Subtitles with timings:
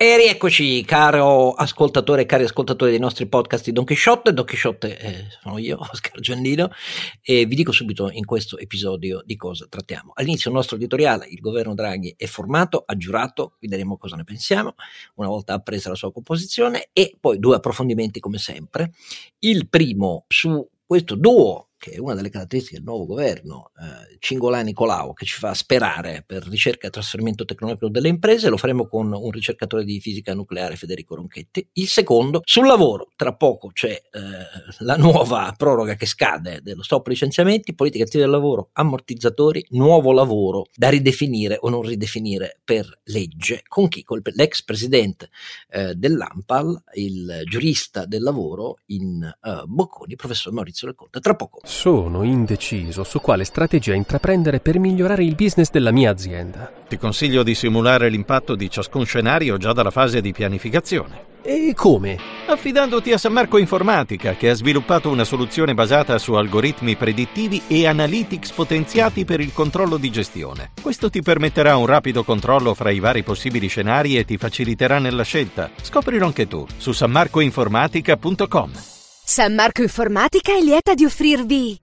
[0.00, 4.32] E rieccoci, caro ascoltatore e cari ascoltatori dei nostri podcast di Don Quixote.
[4.32, 6.70] Don Quixote eh, sono io, Oscar Giannino,
[7.20, 10.12] e vi dico subito in questo episodio di cosa trattiamo.
[10.14, 14.76] All'inizio il nostro editoriale, il governo Draghi è formato, ha giurato, vedremo cosa ne pensiamo,
[15.16, 18.92] una volta appresa la sua composizione, e poi due approfondimenti come sempre.
[19.40, 24.72] Il primo su questo duo che è una delle caratteristiche del nuovo governo, eh, Cingolani
[24.72, 29.12] Colau, che ci fa sperare per ricerca e trasferimento tecnologico delle imprese, lo faremo con
[29.12, 31.68] un ricercatore di fisica nucleare, Federico Ronchetti.
[31.74, 34.20] Il secondo, sul lavoro, tra poco c'è eh,
[34.80, 40.66] la nuova proroga che scade dello stop licenziamenti, politica attiva del lavoro, ammortizzatori, nuovo lavoro
[40.74, 43.62] da ridefinire o non ridefinire per legge.
[43.68, 44.02] Con chi?
[44.02, 45.30] Con l'ex presidente
[45.70, 51.20] eh, dell'AMPAL, il giurista del lavoro in eh, Bocconi, professor Maurizio Del Conte.
[51.20, 51.60] Tra poco.
[51.68, 56.72] Sono indeciso su quale strategia intraprendere per migliorare il business della mia azienda.
[56.88, 61.26] Ti consiglio di simulare l'impatto di ciascun scenario già dalla fase di pianificazione.
[61.42, 62.18] E come?
[62.46, 67.86] Affidandoti a San Marco Informatica, che ha sviluppato una soluzione basata su algoritmi predittivi e
[67.86, 70.70] analytics potenziati per il controllo di gestione.
[70.80, 75.22] Questo ti permetterà un rapido controllo fra i vari possibili scenari e ti faciliterà nella
[75.22, 75.70] scelta.
[75.82, 78.97] Scoprilo anche tu su sanmarcoinformatica.com.
[79.30, 81.80] San Marco Informatica è lieta di offrirvi.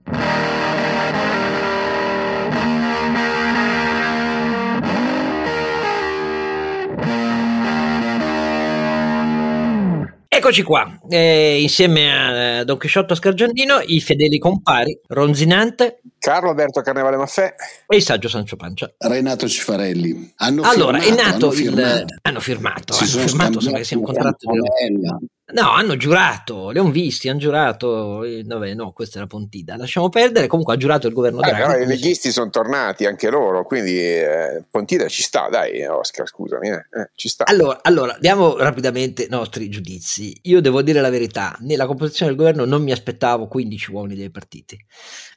[10.28, 17.16] Eccoci qua, eh, insieme a Don Chisciotto Scargiandino, i fedeli compari, Ronzinante, Carlo Alberto Carnevale
[17.16, 17.54] Maffè
[17.86, 18.92] e il saggio Sancio Pancia.
[18.98, 20.32] Renato Cifarelli.
[20.38, 21.60] Hanno allora, firmato, è nato hanno il...
[21.60, 22.04] firmato.
[22.22, 25.34] Hanno firmato, Si hanno sono firmato, sembra che sia un contratto di...
[25.52, 29.76] No, hanno giurato, li ho visti, hanno giurato, eh, vabbè no, questa è la Pontida,
[29.76, 31.62] lasciamo perdere, comunque ha giurato il governo Eh, Draghi.
[31.62, 36.68] però i leghisti sono tornati anche loro, quindi eh, Pontida ci sta, dai Oscar, scusami,
[36.70, 37.44] eh, eh, ci sta.
[37.46, 40.36] Allora, allora, diamo rapidamente i nostri giudizi.
[40.42, 44.30] Io devo dire la verità, nella composizione del governo non mi aspettavo 15 uomini dei
[44.30, 44.76] partiti.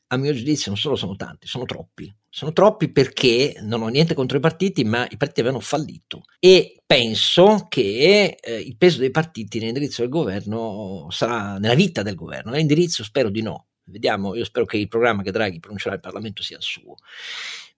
[0.07, 2.11] A mio giudizio non solo sono tanti, sono troppi.
[2.31, 6.23] Sono troppi perché non ho niente contro i partiti, ma i partiti avevano fallito.
[6.39, 12.15] E penso che eh, il peso dei partiti nell'indirizzo del governo sarà nella vita del
[12.15, 12.51] governo.
[12.51, 13.65] Nell'indirizzo spero di no.
[13.83, 16.95] Vediamo, io spero che il programma che Draghi pronuncerà al Parlamento sia il suo.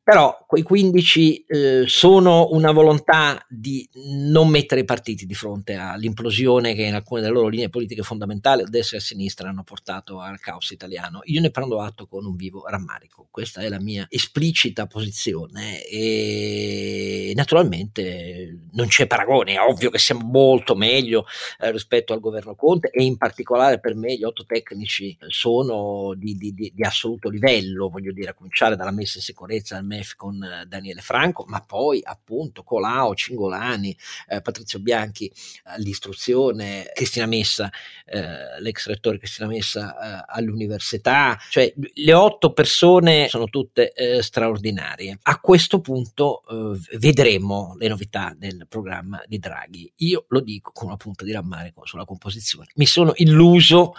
[0.03, 6.73] Però quei 15 eh, sono una volontà di non mettere i partiti di fronte all'implosione
[6.73, 10.71] che in alcune delle loro linee politiche fondamentali, destra e sinistra, hanno portato al caos
[10.71, 11.19] italiano.
[11.25, 13.27] Io ne prendo atto con un vivo rammarico.
[13.29, 19.53] Questa è la mia esplicita posizione e naturalmente non c'è paragone.
[19.53, 21.25] È ovvio che siamo molto meglio
[21.59, 26.35] eh, rispetto al governo Conte e in particolare per me gli otto tecnici sono di,
[26.35, 30.15] di- di- di assoluto livello, voglio dire, a cominciare dalla messa in sicurezza del MEF
[30.15, 33.95] con eh, Daniele Franco, ma poi appunto Colao, Cingolani,
[34.29, 35.31] eh, Patrizio Bianchi
[35.63, 37.69] all'istruzione, Cristina Messa,
[38.05, 45.19] eh, l'ex rettore Cristina Messa eh, all'università, cioè le otto persone sono tutte eh, straordinarie.
[45.23, 49.91] A questo punto eh, vedremo le novità del programma di Draghi.
[49.97, 52.67] Io lo dico con una punta di rammarico sulla composizione.
[52.75, 53.93] Mi sono illuso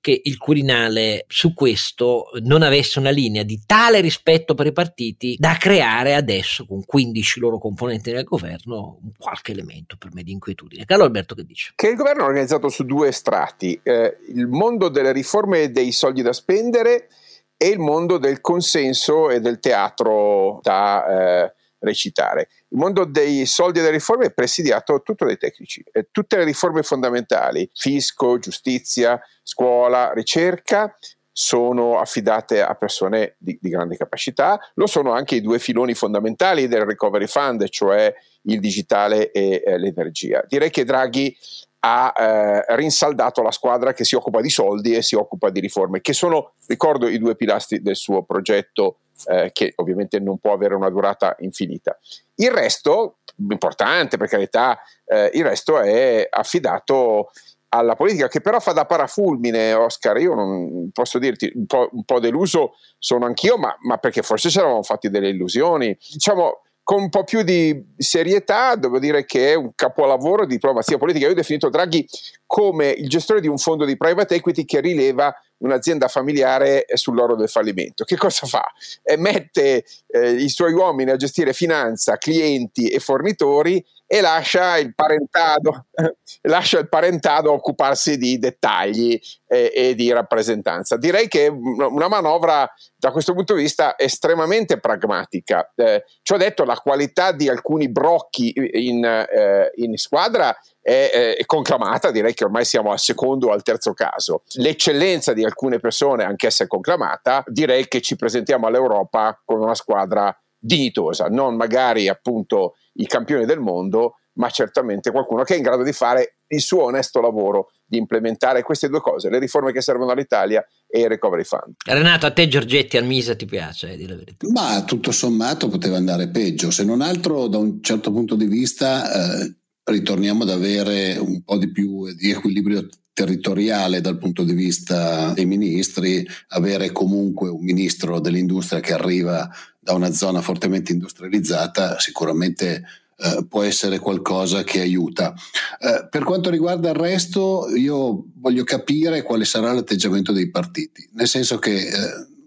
[0.00, 5.35] che il Quirinale su questo non avesse una linea di tale rispetto per i partiti
[5.38, 10.84] da creare adesso con 15 loro componenti del governo qualche elemento per me di inquietudine.
[10.84, 11.72] Carlo Alberto che dice?
[11.74, 15.92] Che il governo è organizzato su due strati, eh, il mondo delle riforme e dei
[15.92, 17.08] soldi da spendere
[17.56, 22.48] e il mondo del consenso e del teatro da eh, recitare.
[22.68, 25.82] Il mondo dei soldi e delle riforme è presidiato tutto dai tecnici.
[26.10, 30.94] Tutte le riforme fondamentali, fisco, giustizia, scuola, ricerca,
[31.38, 34.58] sono affidate a persone di, di grande capacità.
[34.76, 38.10] Lo sono anche i due filoni fondamentali del Recovery Fund, cioè
[38.44, 40.42] il digitale e eh, l'energia.
[40.48, 41.36] Direi che Draghi
[41.80, 46.00] ha eh, rinsaldato la squadra che si occupa di soldi e si occupa di riforme,
[46.00, 50.74] che sono, ricordo, i due pilastri del suo progetto, eh, che ovviamente non può avere
[50.74, 51.98] una durata infinita.
[52.36, 57.30] Il resto, importante per carità, eh, il resto è affidato
[57.68, 60.18] alla politica, che però fa da parafulmine, Oscar.
[60.18, 64.50] Io non posso dirti, un po', un po deluso sono anch'io, ma, ma perché forse
[64.50, 65.96] ci eravamo fatti delle illusioni.
[66.12, 70.98] Diciamo, con un po' più di serietà, devo dire che è un capolavoro di diplomazia
[70.98, 71.26] politica.
[71.26, 72.06] Io ho definito Draghi
[72.46, 77.48] come il gestore di un fondo di private equity che rileva un'azienda familiare sull'oro del
[77.48, 78.04] fallimento.
[78.04, 78.64] Che cosa fa?
[79.02, 84.94] Eh, mette eh, i suoi uomini a gestire finanza, clienti e fornitori e lascia il
[84.94, 85.86] parentado,
[86.42, 89.18] lascia il parentado occuparsi di dettagli
[89.48, 90.96] e, e, di rappresentanza.
[90.96, 95.72] Direi che è una manovra da questo punto di vista estremamente pragmatica.
[95.74, 101.44] Eh, ci ho detto, la qualità di alcuni brocchi in, eh, in squadra è, è,
[101.46, 104.44] conclamata, direi che ormai siamo al secondo o al terzo caso.
[104.54, 110.32] L'eccellenza di alcune persone, anch'essa è conclamata, direi che ci presentiamo all'Europa con una squadra
[110.56, 115.82] dignitosa, non magari appunto i campioni del mondo, ma certamente qualcuno che è in grado
[115.82, 120.12] di fare il suo onesto lavoro di implementare queste due cose, le riforme che servono
[120.12, 121.74] all'Italia e il recovery fund.
[121.84, 124.46] Renato, a te Giorgetti al Mise ti piace, eh, di la verità?
[124.52, 129.40] Ma tutto sommato poteva andare peggio, se non altro da un certo punto di vista
[129.40, 129.54] eh,
[129.86, 135.46] ritorniamo ad avere un po' di più di equilibrio territoriale dal punto di vista dei
[135.46, 139.48] ministri, avere comunque un ministro dell'industria che arriva
[139.78, 142.82] da una zona fortemente industrializzata sicuramente
[143.18, 145.32] eh, può essere qualcosa che aiuta.
[145.78, 151.28] Eh, per quanto riguarda il resto, io voglio capire quale sarà l'atteggiamento dei partiti, nel
[151.28, 151.90] senso che eh,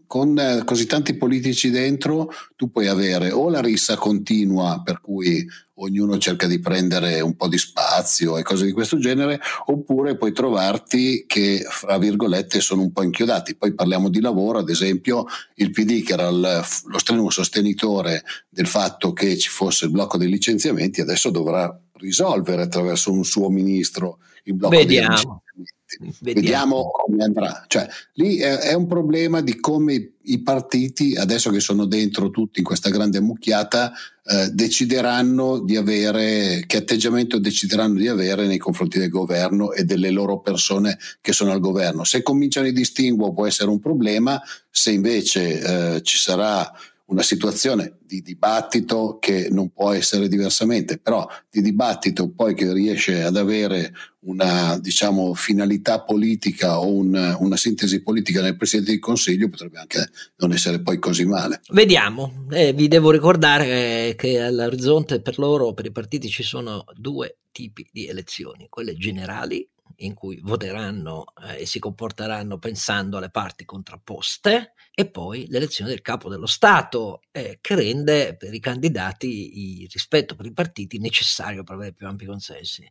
[0.06, 5.48] con eh, così tanti politici dentro tu puoi avere o la rissa continua per cui
[5.82, 10.32] ognuno cerca di prendere un po' di spazio e cose di questo genere, oppure puoi
[10.32, 13.56] trovarti che, fra virgolette, sono un po' inchiodati.
[13.56, 18.68] Poi parliamo di lavoro, ad esempio il PD che era il, lo strenuo sostenitore del
[18.68, 24.20] fatto che ci fosse il blocco dei licenziamenti, adesso dovrà risolvere attraverso un suo ministro
[24.44, 25.08] il blocco Vediamo.
[25.08, 25.49] dei licenziamenti.
[25.98, 26.20] Vediamo.
[26.20, 26.92] Vediamo.
[26.92, 27.64] come andrà.
[27.68, 32.60] Cioè, lì è, è, un problema di come i partiti, adesso che sono dentro tutti
[32.60, 33.92] in questa grande mucchiata,
[34.24, 40.12] eh, decideranno di avere, che atteggiamento decideranno di avere nei confronti del governo e delle
[40.12, 42.04] loro persone che sono al governo.
[42.04, 44.40] Se cominciano i distinguo può essere un problema,
[44.70, 46.72] se invece eh, ci sarà
[47.10, 53.24] una situazione di dibattito che non può essere diversamente, però di dibattito poi che riesce
[53.24, 59.50] ad avere una diciamo, finalità politica o un, una sintesi politica nel Presidente del Consiglio
[59.50, 61.62] potrebbe anche non essere poi così male.
[61.70, 66.86] Vediamo, eh, vi devo ricordare eh, che all'orizzonte per loro, per i partiti, ci sono
[66.96, 69.68] due tipi di elezioni, quelle generali
[70.02, 76.02] in cui voteranno eh, e si comporteranno pensando alle parti contrapposte e poi l'elezione del
[76.02, 81.64] capo dello Stato eh, che rende per i candidati il rispetto per i partiti necessario
[81.64, 82.86] per avere più ampi consensi.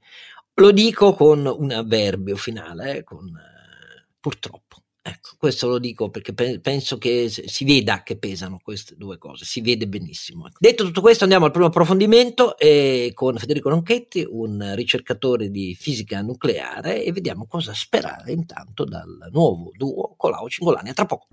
[0.54, 4.84] Lo dico con un avverbio finale, eh, con, eh, purtroppo.
[5.08, 9.46] Ecco, questo lo dico perché pe- penso che si veda che pesano queste due cose,
[9.46, 10.46] si vede benissimo.
[10.46, 10.58] Ecco.
[10.60, 16.20] Detto tutto questo, andiamo al primo approfondimento eh, con Federico Ronchetti, un ricercatore di fisica
[16.20, 20.90] nucleare, e vediamo cosa sperare intanto dal nuovo duo Colau Cingolani.
[20.90, 21.28] A tra poco.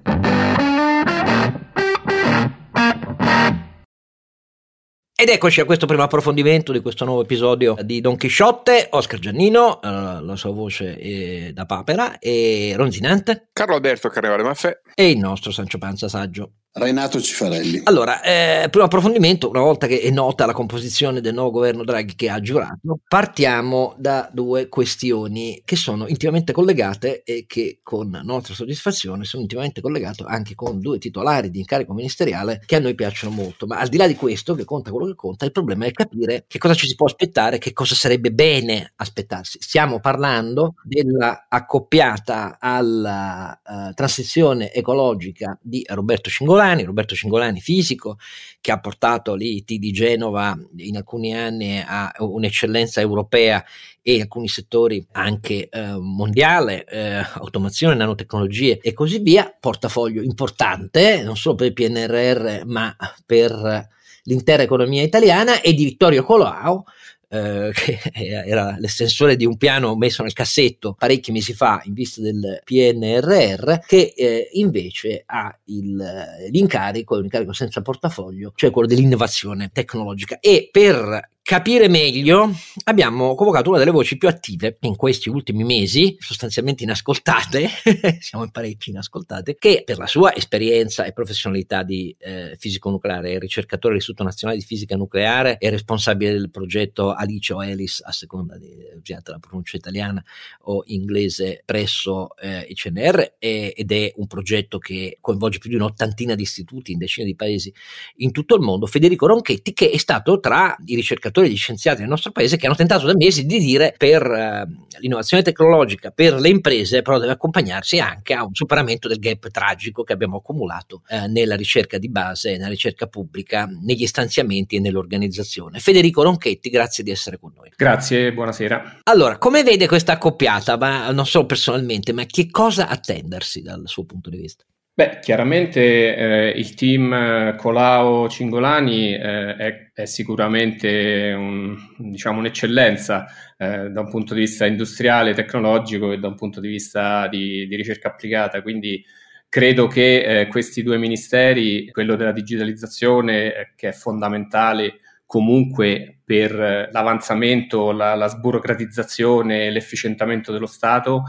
[5.18, 9.82] Ed eccoci a questo primo approfondimento di questo nuovo episodio di Don Chisciotte, Oscar Giannino,
[9.82, 15.52] eh, la sua voce da papera, e Ronzinante, Carlo Alberto Carnevale Maffè e il nostro
[15.52, 16.52] Sancio Panza Saggio.
[16.78, 17.80] Renato Cifarelli.
[17.86, 22.16] Allora, eh, primo approfondimento, una volta che è nota la composizione del nuovo governo Draghi
[22.16, 28.54] che ha giurato, partiamo da due questioni che sono intimamente collegate e che con nostra
[28.54, 33.34] soddisfazione sono intimamente collegate anche con due titolari di incarico ministeriale che a noi piacciono
[33.34, 35.92] molto, ma al di là di questo, che conta quello che conta, il problema è
[35.92, 39.60] capire che cosa ci si può aspettare, che cosa sarebbe bene aspettarsi.
[39.62, 48.18] Stiamo parlando della accoppiata alla uh, transizione ecologica di Roberto Cingolani, Cingolani, Roberto Cingolani fisico,
[48.60, 53.64] che ha portato l'IT di Genova in alcuni anni a un'eccellenza europea
[54.02, 61.36] e alcuni settori anche eh, mondiale, eh, automazione, nanotecnologie e così via, portafoglio importante non
[61.36, 62.96] solo per il PNRR ma
[63.26, 63.88] per
[64.24, 65.62] l'intera economia italiana.
[65.62, 66.84] E di Vittorio Colau,
[67.30, 72.22] eh, che era l'estensore di un piano messo nel cassetto parecchi mesi fa in vista
[72.22, 80.40] del PNRR, che eh, invece ha il, l'incarico, l'incarico senza portafoglio, cioè quello dell'innovazione tecnologica.
[80.40, 82.52] E per capire meglio,
[82.86, 87.70] abbiamo convocato una delle voci più attive in questi ultimi mesi, sostanzialmente inascoltate,
[88.20, 93.34] siamo in parecchi inascoltate, che per la sua esperienza e professionalità di eh, fisico nucleare,
[93.34, 98.12] è ricercatore dell'Istituto Nazionale di Fisica Nucleare e responsabile del progetto Alice o Elis, a
[98.12, 100.24] seconda della pronuncia italiana
[100.62, 105.76] o inglese, presso eh, il CNR, e, ed è un progetto che coinvolge più di
[105.76, 107.72] un'ottantina di istituti in decine di paesi
[108.16, 112.00] in tutto il mondo, Federico Ronchetti, che è stato tra i ricercatori ricercatori, gli scienziati
[112.00, 114.66] del nostro paese che hanno tentato da mesi di dire per eh,
[115.00, 120.04] l'innovazione tecnologica, per le imprese, però deve accompagnarsi anche a un superamento del gap tragico
[120.04, 125.80] che abbiamo accumulato eh, nella ricerca di base, nella ricerca pubblica, negli stanziamenti e nell'organizzazione.
[125.80, 127.72] Federico Ronchetti, grazie di essere con noi.
[127.76, 129.02] Grazie, buonasera.
[129.04, 134.06] Allora, come vede questa accoppiata, ma non solo personalmente, ma che cosa attendersi dal suo
[134.06, 134.64] punto di vista?
[134.98, 143.26] Beh, chiaramente eh, il team eh, Colao Cingolani eh, è, è, sicuramente un, diciamo, un'eccellenza
[143.58, 147.68] eh, da un punto di vista industriale, tecnologico e da un punto di vista di,
[147.68, 149.04] di ricerca applicata, quindi
[149.50, 156.54] credo che eh, questi due ministeri, quello della digitalizzazione eh, che è fondamentale comunque per
[156.54, 161.24] l'avanzamento, la, la sburocratizzazione, l'efficientamento dello Stato,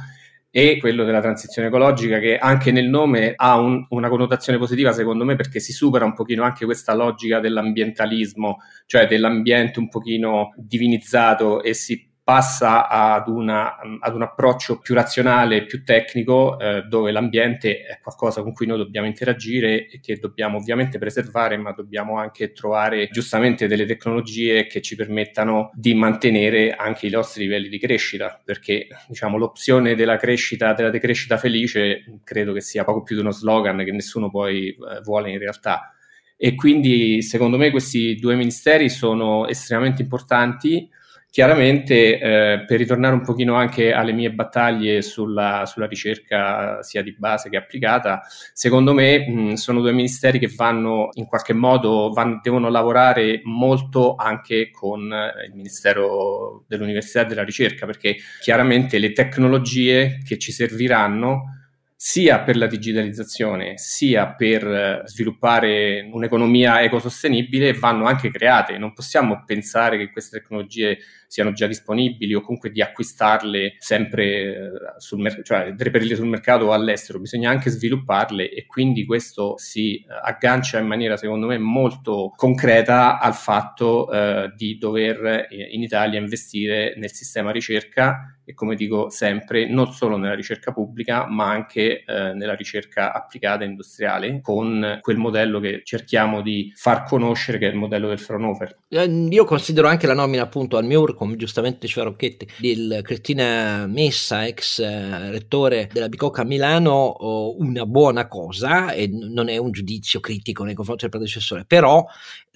[0.57, 5.23] e quello della transizione ecologica che anche nel nome ha un, una connotazione positiva secondo
[5.23, 11.63] me perché si supera un pochino anche questa logica dell'ambientalismo, cioè dell'ambiente un pochino divinizzato
[11.63, 17.83] e si passa ad, una, ad, un approccio più razionale, più tecnico, eh, dove l'ambiente
[17.83, 22.50] è qualcosa con cui noi dobbiamo interagire e che dobbiamo ovviamente preservare, ma dobbiamo anche
[22.50, 28.42] trovare giustamente delle tecnologie che ci permettano di mantenere anche i nostri livelli di crescita,
[28.45, 33.30] perché diciamo l'opzione della crescita, della decrescita felice, credo che sia poco più di uno
[33.30, 35.95] slogan che nessuno poi eh, vuole in realtà.
[36.37, 40.90] E quindi secondo me questi due ministeri sono estremamente importanti
[41.37, 47.14] Chiaramente, eh, per ritornare un pochino anche alle mie battaglie sulla, sulla ricerca sia di
[47.14, 48.23] base che applicata,
[48.55, 54.14] secondo me mh, sono due ministeri che vanno in qualche modo, vanno, devono lavorare molto
[54.14, 60.52] anche con eh, il Ministero dell'Università e della Ricerca, perché chiaramente le tecnologie che ci
[60.52, 61.56] serviranno
[61.99, 68.76] sia per la digitalizzazione sia per eh, sviluppare un'economia ecosostenibile vanno anche create.
[68.76, 74.71] Non possiamo pensare che queste tecnologie siano già disponibili o comunque di acquistarle sempre eh,
[74.99, 79.97] sul mercato, cioè reperirle sul mercato o all'estero, bisogna anche svilupparle e quindi questo si
[79.97, 86.21] eh, aggancia in maniera secondo me molto concreta al fatto eh, di dover in Italia
[86.21, 92.05] investire nel sistema ricerca e come dico sempre, non solo nella ricerca pubblica, ma anche
[92.05, 97.71] eh, nella ricerca applicata industriale, con quel modello che cerchiamo di far conoscere, che è
[97.71, 98.76] il modello del Fraunhofer.
[98.88, 104.47] Io considero anche la nomina appunto al MIUR come giustamente diceva Rocchetti, di Cristina Messa,
[104.47, 107.17] ex eh, rettore della Bicocca a Milano,
[107.59, 112.07] una buona cosa e non è un giudizio critico nei confronti del predecessore, però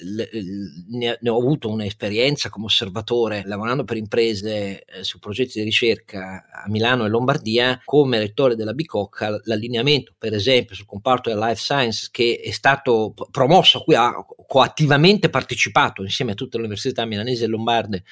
[0.03, 6.69] ne, ho avuto un'esperienza come osservatore lavorando per imprese eh, su progetti di ricerca a
[6.69, 12.09] Milano e Lombardia come rettore della Bicocca l'allineamento per esempio sul comparto della life science
[12.11, 14.13] che è stato promosso a cui ha
[14.51, 18.03] coattivamente partecipato insieme a tutte le università milanesi e lombarde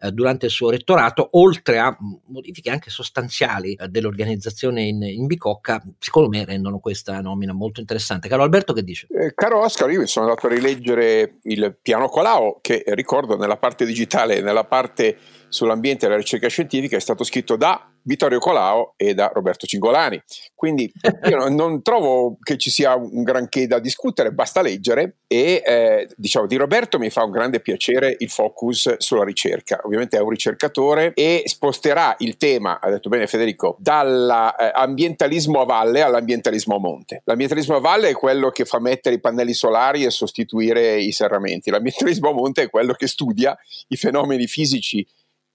[0.00, 1.96] eh, durante il suo rettorato, oltre a
[2.26, 8.26] modifiche anche sostanziali eh, dell'organizzazione in, in, Bicocca, secondo me rendono questa nomina molto interessante.
[8.28, 9.06] Caro Alberto, che dice?
[9.08, 13.56] Eh, caro Oscar, io mi sono andato a rileggere il piano Colau, che ricordo nella
[13.56, 15.16] parte digitale nella parte
[15.54, 20.22] sull'ambiente e la ricerca scientifica è stato scritto da Vittorio Colao e da Roberto Cingolani.
[20.54, 20.92] Quindi
[21.28, 26.46] io non, trovo che ci sia un granché da discutere, basta leggere e eh, diciamo
[26.46, 29.80] di Roberto mi fa un grande piacere il focus sulla ricerca.
[29.84, 35.64] Ovviamente è un ricercatore e sposterà il tema, ha detto bene Federico, dall'ambientalismo eh, a
[35.64, 37.22] valle all'ambientalismo a monte.
[37.24, 41.70] L'ambientalismo a valle è quello che fa mettere i pannelli solari e sostituire i serramenti.
[41.70, 43.56] L'ambientalismo a monte è quello che studia
[43.88, 45.06] i fenomeni fisici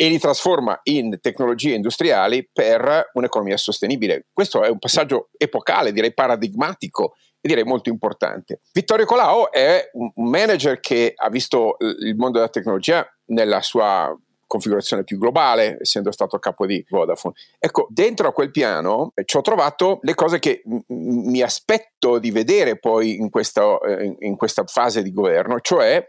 [0.02, 4.28] e li trasforma in tecnologie industriali per un'economia sostenibile.
[4.32, 8.62] Questo è un passaggio epocale, direi paradigmatico e direi molto importante.
[8.72, 15.04] Vittorio Colao è un manager che ha visto il mondo della tecnologia nella sua configurazione
[15.04, 17.36] più globale, essendo stato capo di Vodafone.
[17.60, 22.20] Ecco, dentro a quel piano eh, ci ho trovato le cose che m- mi aspetto
[22.20, 26.08] di vedere poi in questa, eh, in questa fase di governo, cioè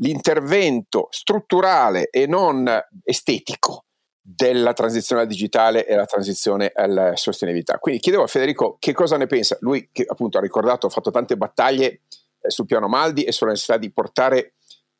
[0.00, 2.70] l'intervento strutturale e non
[3.04, 3.84] estetico
[4.20, 7.78] della transizione al digitale e la transizione alla sostenibilità.
[7.78, 11.10] Quindi chiedevo a Federico che cosa ne pensa, lui che appunto ha ricordato, ha fatto
[11.10, 12.02] tante battaglie
[12.40, 14.54] eh, sul piano Maldi e sulla necessità di portare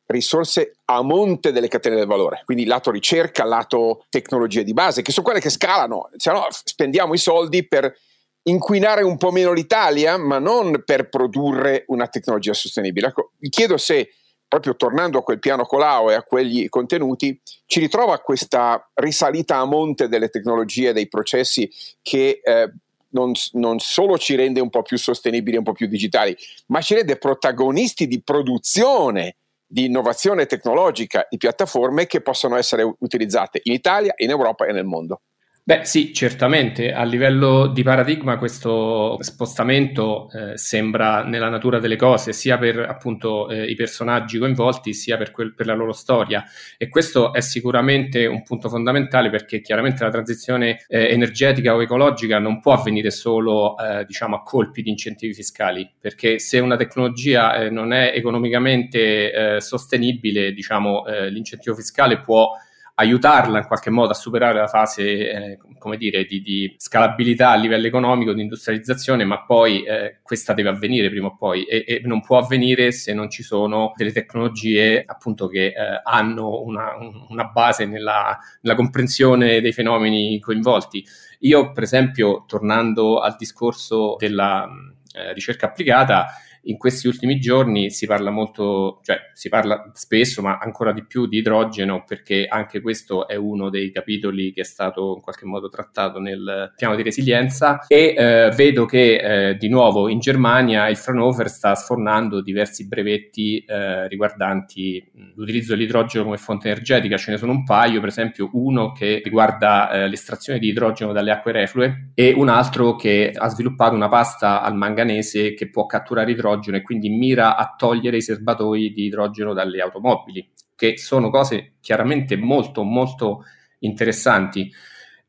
[0.07, 5.11] risorse a monte delle catene del valore, quindi lato ricerca, lato tecnologie di base, che
[5.11, 7.95] sono quelle che scalano, se no spendiamo i soldi per
[8.43, 13.09] inquinare un po' meno l'Italia, ma non per produrre una tecnologia sostenibile.
[13.09, 14.09] Ecco, vi chiedo se
[14.49, 19.65] proprio tornando a quel piano Colau e a quegli contenuti, ci ritrova questa risalita a
[19.65, 22.73] monte delle tecnologie, dei processi che eh,
[23.11, 26.35] non, non, solo ci rende un po' più sostenibili, un po' più digitali,
[26.67, 29.35] ma ci rende protagonisti di produzione
[29.71, 34.85] di innovazione tecnologica, di piattaforme che possono essere utilizzate in Italia, in Europa e nel
[34.85, 35.21] mondo.
[35.69, 42.33] Beh sì, certamente a livello di paradigma questo spostamento eh, sembra nella natura delle cose,
[42.33, 46.43] sia per appunto eh, i personaggi coinvolti, sia per, quel, per, la loro storia.
[46.75, 52.39] E questo è sicuramente un punto fondamentale perché chiaramente la transizione eh, energetica o ecologica
[52.39, 57.53] non può avvenire solo eh, diciamo a colpi di incentivi fiscali, perché se una tecnologia
[57.53, 62.53] eh, non è economicamente eh, sostenibile, diciamo l'incentivo fiscale può
[62.99, 67.55] aiutarla in qualche modo a superare la fase, eh, come dire, di, di, scalabilità a
[67.55, 72.01] livello economico, di industrializzazione, ma poi eh, questa deve avvenire prima o poi e, e,
[72.03, 76.89] non può avvenire se non ci sono delle tecnologie appunto che eh, hanno una,
[77.29, 81.03] una base nella, nella, comprensione dei fenomeni coinvolti.
[81.39, 84.67] Io, per esempio, tornando al discorso della
[85.13, 86.27] eh, ricerca applicata,
[86.69, 91.25] in questi ultimi giorni si parla molto, cioè si parla spesso, ma ancora di più
[91.25, 95.69] di idrogeno, perché anche questo è uno dei capitoli che è stato in qualche modo
[95.69, 97.85] trattato nel piano di resilienza.
[97.87, 103.63] E eh, vedo che eh, di nuovo in Germania il Fraunhofer sta sfornando diversi brevetti
[103.65, 105.03] eh, riguardanti
[105.35, 107.17] l'utilizzo dell'idrogeno come fonte energetica.
[107.17, 111.31] Ce ne sono un paio, per esempio, uno che riguarda eh, l'estrazione di idrogeno dalle
[111.31, 116.31] acque reflue e un altro che ha sviluppato una pasta al manganese che può catturare
[116.31, 121.29] idrogeno idrogeno e quindi mira a togliere i serbatoi di idrogeno dalle automobili, che sono
[121.29, 123.43] cose chiaramente molto molto
[123.79, 124.71] interessanti.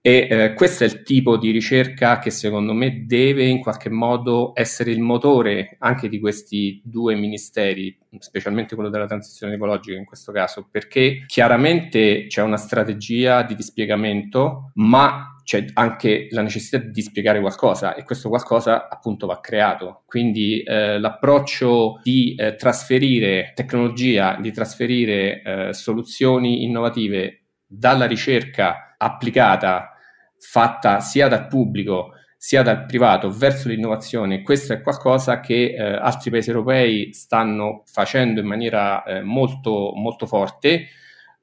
[0.03, 4.53] E eh, questo è il tipo di ricerca che secondo me deve in qualche modo
[4.55, 10.33] essere il motore anche di questi due ministeri, specialmente quello della transizione ecologica in questo
[10.33, 17.41] caso, perché chiaramente c'è una strategia di dispiegamento, ma c'è anche la necessità di spiegare
[17.41, 20.05] qualcosa e questo qualcosa appunto va creato.
[20.07, 29.91] Quindi eh, l'approccio di eh, trasferire tecnologia, di trasferire eh, soluzioni innovative dalla ricerca applicata,
[30.39, 36.31] fatta sia dal pubblico sia dal privato verso l'innovazione, questo è qualcosa che eh, altri
[36.31, 40.87] paesi europei stanno facendo in maniera eh, molto, molto forte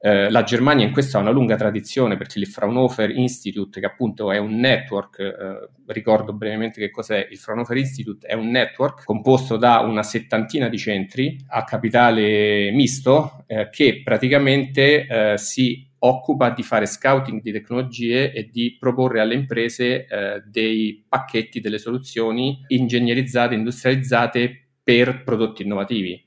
[0.00, 4.30] eh, la Germania in questo ha una lunga tradizione perché il Fraunhofer Institute, che appunto
[4.30, 9.56] è un network, eh, ricordo brevemente che cos'è, il Fraunhofer Institute è un network composto
[9.56, 16.62] da una settantina di centri a capitale misto eh, che praticamente eh, si occupa di
[16.62, 23.56] fare scouting di tecnologie e di proporre alle imprese eh, dei pacchetti, delle soluzioni ingegnerizzate,
[23.56, 26.24] industrializzate per prodotti innovativi.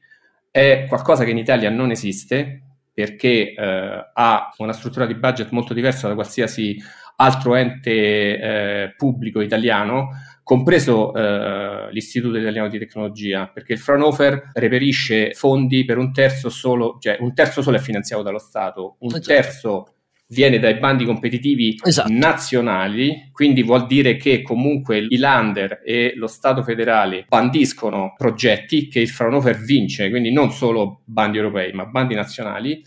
[0.51, 5.73] È qualcosa che in Italia non esiste, perché eh, ha una struttura di budget molto
[5.73, 6.77] diversa da qualsiasi
[7.17, 10.09] altro ente eh, pubblico italiano,
[10.43, 16.97] compreso eh, l'Istituto Italiano di Tecnologia, perché il Fraunhofer reperisce fondi per un terzo solo,
[16.99, 19.25] cioè un terzo solo è finanziato dallo Stato, un esatto.
[19.25, 19.95] terzo
[20.31, 22.11] viene dai bandi competitivi esatto.
[22.11, 28.99] nazionali, quindi vuol dire che comunque i lander e lo Stato federale bandiscono progetti che
[28.99, 32.81] il Fraunhofer vince, quindi non solo bandi europei, ma bandi nazionali,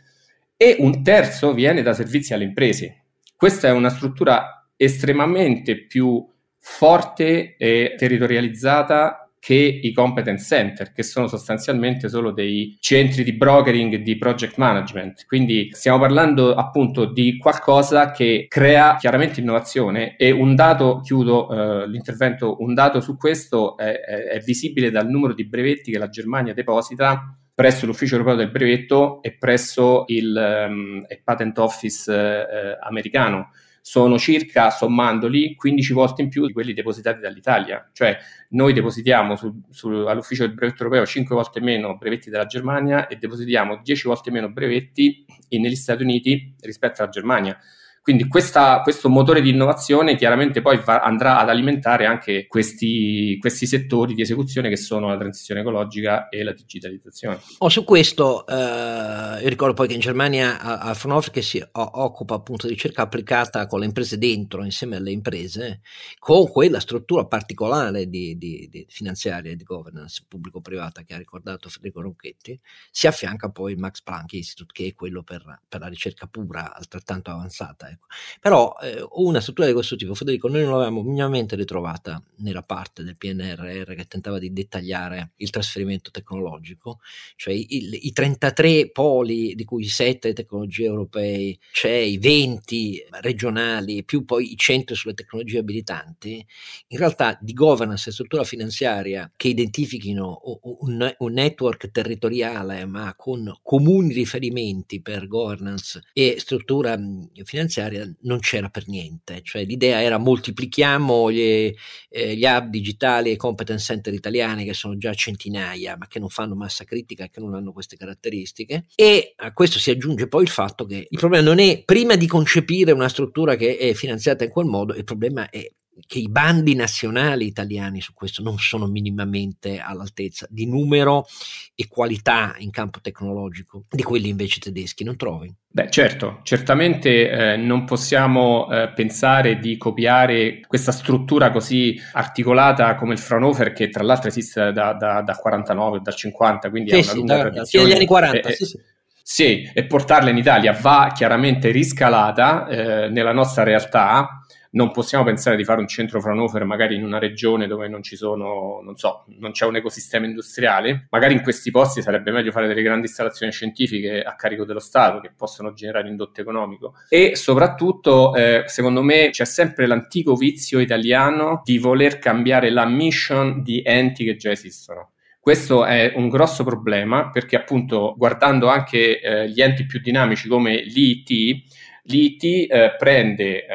[0.56, 3.04] e un terzo viene da servizi alle imprese.
[3.36, 6.26] Questa è una struttura estremamente più
[6.58, 13.96] forte e territorializzata che i competence center, che sono sostanzialmente solo dei centri di brokering
[13.96, 15.26] di project management.
[15.26, 21.88] Quindi stiamo parlando appunto di qualcosa che crea chiaramente innovazione e un dato, chiudo eh,
[21.88, 26.08] l'intervento, un dato su questo è, è, è visibile dal numero di brevetti che la
[26.08, 33.50] Germania deposita presso l'Ufficio Europeo del Brevetto e presso il um, Patent Office eh, americano.
[33.86, 37.86] Sono circa, sommandoli, 15 volte in più di quelli depositati dall'Italia.
[37.92, 38.16] Cioè,
[38.50, 43.16] noi depositiamo su, su, all'Ufficio del Brevetto Europeo 5 volte meno brevetti della Germania e
[43.16, 47.58] depositiamo 10 volte meno brevetti negli Stati Uniti rispetto alla Germania.
[48.04, 53.66] Quindi questa, questo motore di innovazione chiaramente poi va, andrà ad alimentare anche questi, questi,
[53.66, 57.40] settori di esecuzione che sono la transizione ecologica e la digitalizzazione.
[57.60, 62.34] Oh, su questo, eh, io ricordo poi che in Germania a, Fraunhofer che si occupa
[62.34, 65.80] appunto di ricerca applicata con le imprese dentro, insieme alle imprese,
[66.18, 71.70] con quella struttura particolare di, di, di finanziaria e di governance pubblico-privata che ha ricordato
[71.70, 75.88] Federico Ronchetti, si affianca poi il Max Planck Institute che è quello per, per la
[75.88, 78.06] ricerca pura altrettanto avanzata Ecco.
[78.40, 83.02] Però eh, una struttura di questo tipo, Federico, noi non l'avevamo minimamente ritrovata nella parte
[83.02, 87.00] del PNRR che tentava di dettagliare il trasferimento tecnologico,
[87.36, 94.24] cioè il, i 33 poli di cui 7 tecnologie europee, c'è i 20 regionali, più
[94.24, 96.44] poi i centri sulle tecnologie abilitanti,
[96.88, 100.40] in realtà di governance e struttura finanziaria che identifichino
[100.80, 106.98] un, un network territoriale ma con comuni riferimenti per governance e struttura
[107.44, 107.83] finanziaria
[108.22, 111.74] non c'era per niente, cioè l'idea era moltiplichiamo gli,
[112.08, 116.28] eh, gli hub digitali e competence center italiani che sono già centinaia ma che non
[116.28, 118.86] fanno massa critica e che non hanno queste caratteristiche.
[118.94, 122.26] E a questo si aggiunge poi il fatto che il problema non è prima di
[122.26, 125.68] concepire una struttura che è finanziata in quel modo, il problema è
[126.06, 131.26] che i bandi nazionali italiani su questo non sono minimamente all'altezza di numero
[131.74, 135.52] e qualità in campo tecnologico di quelli invece tedeschi, non trovi?
[135.74, 143.14] Beh, certo, certamente eh, non possiamo eh, pensare di copiare questa struttura così articolata come
[143.14, 146.98] il Fraunhofer, che tra l'altro esiste da, da, da 49 dal 50, quindi sì, ha
[146.98, 147.86] una sì, lunga da, tradizione.
[147.86, 148.78] Dagli anni 40, eh, sì, sì.
[149.26, 154.43] Sì, e portarla in Italia va chiaramente riscalata eh, nella nostra realtà
[154.74, 158.16] non possiamo pensare di fare un centro Fraunhofer magari in una regione dove non ci
[158.16, 161.06] sono, non so, non c'è un ecosistema industriale.
[161.10, 165.20] Magari in questi posti sarebbe meglio fare delle grandi installazioni scientifiche a carico dello Stato
[165.20, 166.94] che possono generare indotto economico.
[167.08, 173.62] E soprattutto, eh, secondo me, c'è sempre l'antico vizio italiano di voler cambiare la mission
[173.62, 175.10] di enti che già esistono.
[175.38, 180.76] Questo è un grosso problema perché appunto guardando anche eh, gli enti più dinamici come
[180.76, 181.64] l'IT,
[182.06, 183.74] l'IT eh, prende eh,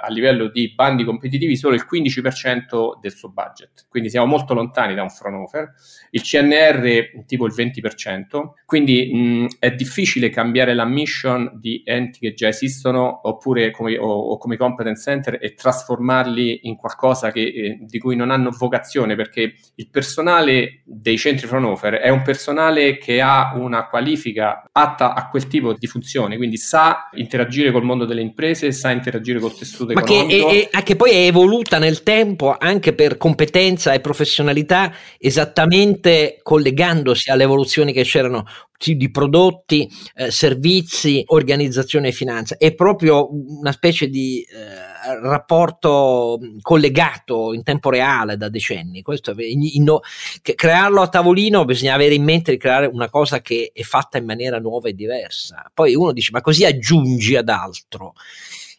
[0.00, 4.94] a livello di bandi competitivi solo il 15% del suo budget, quindi siamo molto lontani
[4.94, 5.72] da un Fraunhofer,
[6.10, 12.34] il CNR tipo il 20%, quindi mh, è difficile cambiare la mission di enti che
[12.34, 17.78] già esistono oppure come, o, o come competence center e trasformarli in qualcosa che, eh,
[17.80, 23.20] di cui non hanno vocazione, perché il personale dei centri Fraunhofer è un personale che
[23.20, 28.06] ha una qualifica atta a quel tipo di funzione, quindi sa interagire interagire col mondo
[28.06, 30.48] delle imprese, sa interagire col tessuto Ma economico.
[30.48, 36.38] Che, è, è, che poi è evoluta nel tempo anche per competenza e professionalità, esattamente
[36.42, 38.46] collegandosi alle evoluzioni che c'erano
[38.78, 42.56] di prodotti, eh, servizi, organizzazione e finanza.
[42.56, 49.02] È proprio una specie di eh, rapporto collegato in tempo reale da decenni.
[49.02, 49.98] Questo, in,
[50.42, 54.18] che crearlo a tavolino bisogna avere in mente di creare una cosa che è fatta
[54.18, 55.70] in maniera nuova e diversa.
[55.72, 58.14] Poi uno dice, ma così aggiungi ad altro.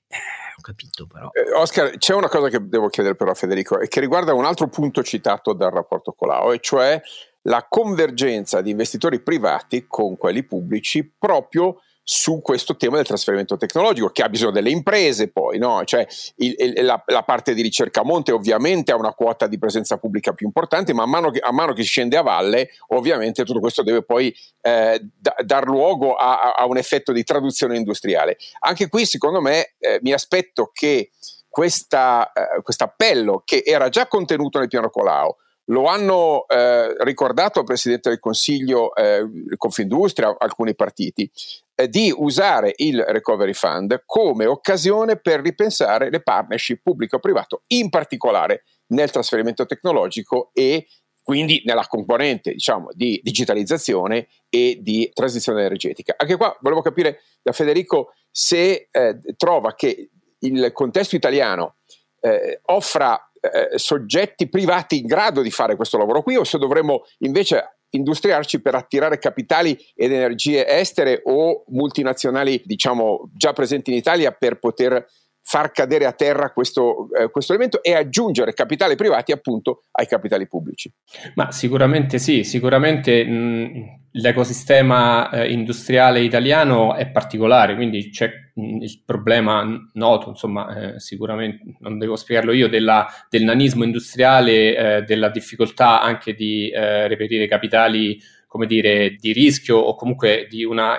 [0.08, 1.30] Eh, capito però.
[1.32, 4.46] Eh, Oscar, c'è una cosa che devo chiedere però a Federico e che riguarda un
[4.46, 7.02] altro punto citato dal rapporto Colau, e cioè
[7.48, 14.10] la convergenza di investitori privati con quelli pubblici proprio su questo tema del trasferimento tecnologico
[14.12, 15.84] che ha bisogno delle imprese poi, no?
[15.84, 16.08] cioè
[16.38, 19.98] il, il, la, la, parte di ricerca a monte ovviamente ha una quota di presenza
[19.98, 23.60] pubblica più importante, ma a mano che, a mano che scende a valle ovviamente tutto
[23.60, 28.38] questo deve poi eh, da, dar luogo a, a, un effetto di traduzione industriale.
[28.60, 31.12] Anche qui secondo me eh, mi aspetto che
[31.50, 35.36] questo eh, appello che era già contenuto nel piano Colau,
[35.70, 39.26] lo hanno eh, ricordato al Presidente del Consiglio, eh,
[39.58, 41.30] Confindustria, alcuni partiti,
[41.76, 48.64] eh, di usare il Recovery Fund come occasione per ripensare le partnership pubblico-privato, in particolare
[48.88, 50.88] nel trasferimento tecnologico e
[51.22, 56.16] quindi nella componente diciamo, di digitalizzazione e di transizione energetica.
[56.18, 61.76] Anche qua volevo capire da Federico se eh, trova che il contesto italiano
[62.22, 67.04] eh, offra eh, soggetti privati in grado di fare questo lavoro qui o se dovremmo
[67.20, 74.32] invece industriarci per attirare capitali ed energie estere o multinazionali diciamo già presenti in Italia
[74.32, 75.06] per poter
[75.48, 80.46] far cadere a terra questo, eh, questo, elemento e aggiungere capitali privati appunto ai capitali
[80.46, 80.92] pubblici.
[81.36, 89.66] Ma sicuramente sì, sicuramente mh, l'ecosistema eh, industriale italiano è particolare, quindi c'è il problema
[89.94, 96.02] noto, insomma, eh, sicuramente non devo spiegarlo io, della, del nanismo industriale, eh, della difficoltà
[96.02, 100.98] anche di eh, reperire capitali come dire, di rischio o comunque di una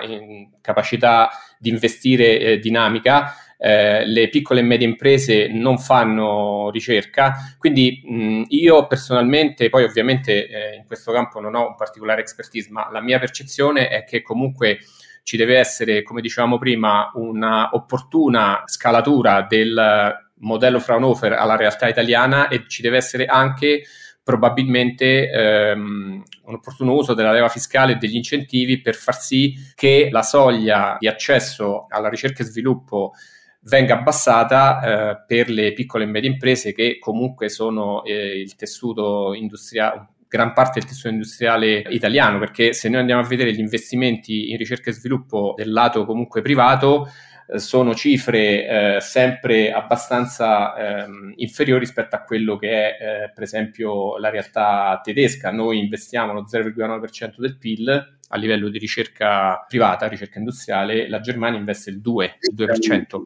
[0.61, 8.01] capacità di investire eh, dinamica eh, le piccole e medie imprese non fanno ricerca, quindi
[8.05, 12.89] mh, io personalmente, poi ovviamente eh, in questo campo non ho un particolare expertise, ma
[12.89, 14.79] la mia percezione è che comunque
[15.23, 22.47] ci deve essere, come dicevamo prima, una opportuna scalatura del modello Fraunhofer alla realtà italiana
[22.47, 23.83] e ci deve essere anche
[24.23, 30.09] probabilmente ehm, un opportuno uso della leva fiscale e degli incentivi per far sì che
[30.11, 33.13] la soglia di accesso alla ricerca e sviluppo
[33.61, 39.33] venga abbassata eh, per le piccole e medie imprese che comunque sono eh, il tessuto
[39.33, 44.51] industriale gran parte del tessuto industriale italiano, perché se noi andiamo a vedere gli investimenti
[44.51, 47.11] in ricerca e sviluppo del lato comunque privato,
[47.47, 53.43] eh, sono cifre eh, sempre abbastanza eh, inferiori rispetto a quello che è eh, per
[53.43, 55.51] esempio la realtà tedesca.
[55.51, 61.57] Noi investiamo lo 0,9% del PIL a livello di ricerca privata, ricerca industriale, la Germania
[61.57, 62.29] investe il 2%.
[62.41, 63.23] Il 2%.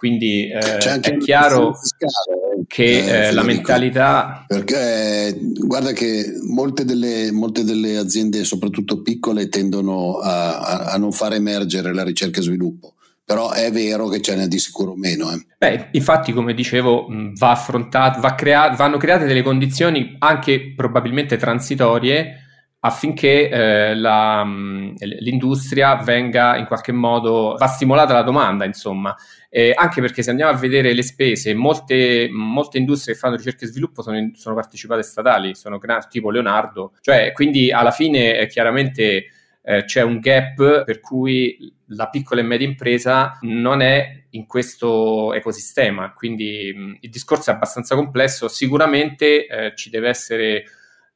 [0.00, 4.46] Quindi eh, è chiaro fiscale, che eh, eh la mentalità...
[4.46, 11.12] Perché guarda che molte delle, molte delle aziende, soprattutto piccole, tendono a, a, a, non
[11.12, 12.94] far emergere la ricerca e sviluppo.
[13.22, 15.30] Però è vero che ce n'è di sicuro meno.
[15.32, 15.44] Eh.
[15.58, 22.44] Beh, infatti, come dicevo, va affrontato, va crea- vanno create delle condizioni anche probabilmente transitorie
[22.80, 29.14] affinché eh, la, l'industria venga in qualche modo, va stimolata la domanda, insomma,
[29.52, 33.64] eh, anche perché se andiamo a vedere le spese, molte, molte industrie che fanno ricerca
[33.64, 38.46] e sviluppo sono, in, sono partecipate statali, sono tipo Leonardo, cioè quindi alla fine eh,
[38.46, 39.24] chiaramente
[39.62, 45.34] eh, c'è un gap per cui la piccola e media impresa non è in questo
[45.34, 50.62] ecosistema, quindi mh, il discorso è abbastanza complesso, sicuramente eh, ci deve essere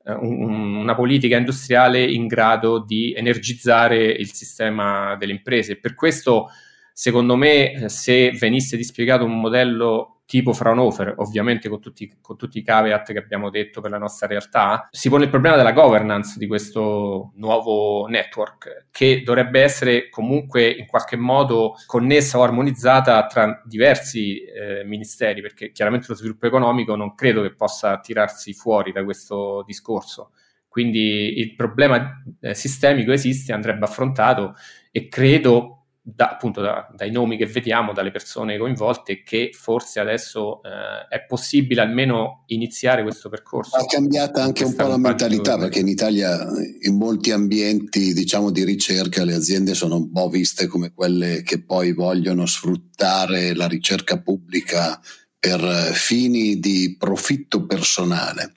[0.04, 5.76] eh, un, una politica industriale in grado di energizzare il sistema delle imprese.
[5.76, 6.48] Per questo,
[6.94, 12.58] secondo me, eh, se venisse dispiegato un modello tipo Fraunhofer, ovviamente con tutti, con tutti,
[12.58, 16.38] i caveat che abbiamo detto per la nostra realtà, si pone il problema della governance
[16.38, 23.60] di questo nuovo network, che dovrebbe essere comunque in qualche modo connessa o armonizzata tra
[23.66, 29.04] diversi eh, ministeri, perché chiaramente lo sviluppo economico non credo che possa tirarsi fuori da
[29.04, 30.30] questo discorso.
[30.68, 34.54] Quindi il problema eh, sistemico esiste, andrebbe affrontato
[34.90, 40.60] e credo da, appunto da, dai nomi che vediamo, dalle persone coinvolte, che forse adesso
[40.62, 43.76] eh, è possibile almeno iniziare questo percorso.
[43.76, 46.46] Ha cambiata anche un po' la mentalità, perché in Italia
[46.82, 51.64] in molti ambienti diciamo, di ricerca le aziende sono un po' viste come quelle che
[51.64, 55.00] poi vogliono sfruttare la ricerca pubblica
[55.38, 55.60] per
[55.94, 58.52] fini di profitto personale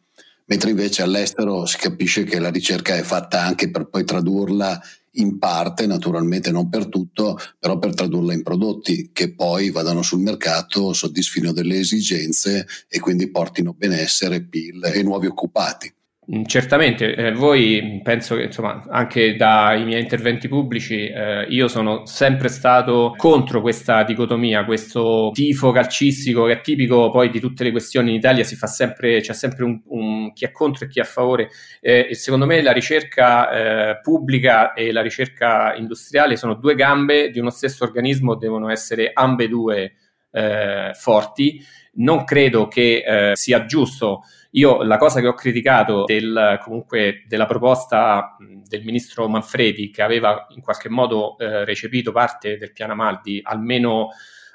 [0.50, 4.82] mentre invece all'estero si capisce che la ricerca è fatta anche per poi tradurla
[5.18, 10.20] in parte, naturalmente non per tutto, però per tradurla in prodotti che poi vadano sul
[10.20, 15.94] mercato, soddisfino delle esigenze e quindi portino benessere, PIL e nuovi occupati.
[16.30, 22.06] Mm, certamente, eh, voi penso che insomma anche dai miei interventi pubblici eh, io sono
[22.06, 27.72] sempre stato contro questa dicotomia, questo tifo calcistico che è tipico poi di tutte le
[27.72, 31.00] questioni in Italia, si fa sempre, c'è sempre un, un chi è contro e chi
[31.00, 31.48] è a favore.
[31.80, 37.40] Eh, secondo me la ricerca eh, pubblica e la ricerca industriale sono due gambe di
[37.40, 39.94] uno stesso organismo, devono essere ambedue
[40.32, 41.64] eh, forti.
[42.00, 44.24] Non credo che eh, sia giusto
[44.58, 50.48] io la cosa che ho criticato del, comunque della proposta del ministro Manfredi, che aveva
[50.50, 54.10] in qualche modo eh, recepito parte del piano Amaldi, almeno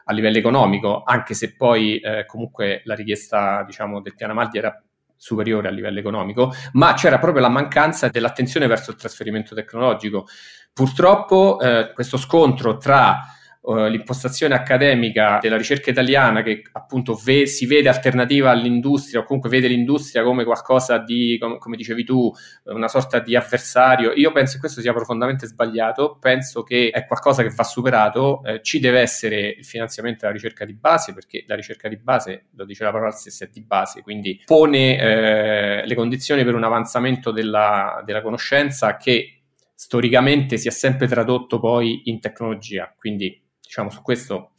[0.05, 4.83] a livello economico, anche se poi eh, comunque la richiesta diciamo, del piano Amaldi era
[5.17, 10.27] superiore a livello economico, ma c'era proprio la mancanza dell'attenzione verso il trasferimento tecnologico.
[10.73, 13.21] Purtroppo eh, questo scontro tra
[13.63, 19.51] uh, l'impostazione accademica della ricerca italiana che appunto ve- si vede alternativa all'industria o comunque
[19.51, 22.31] vede l'industria come qualcosa di, com- come dicevi tu,
[22.65, 27.43] una sorta di avversario, io penso che questo sia profondamente sbagliato, penso che è qualcosa
[27.43, 31.55] che va superato, eh, ci deve essere il finanziamento della ricerca di base perché la
[31.55, 35.95] ricerca di base, lo dice la parola stessa, è di base, quindi pone eh, le
[35.95, 39.43] condizioni per un avanzamento della, della conoscenza che
[39.75, 43.42] storicamente si è sempre tradotto poi in tecnologia, quindi
[43.73, 44.53] diciamo, su questo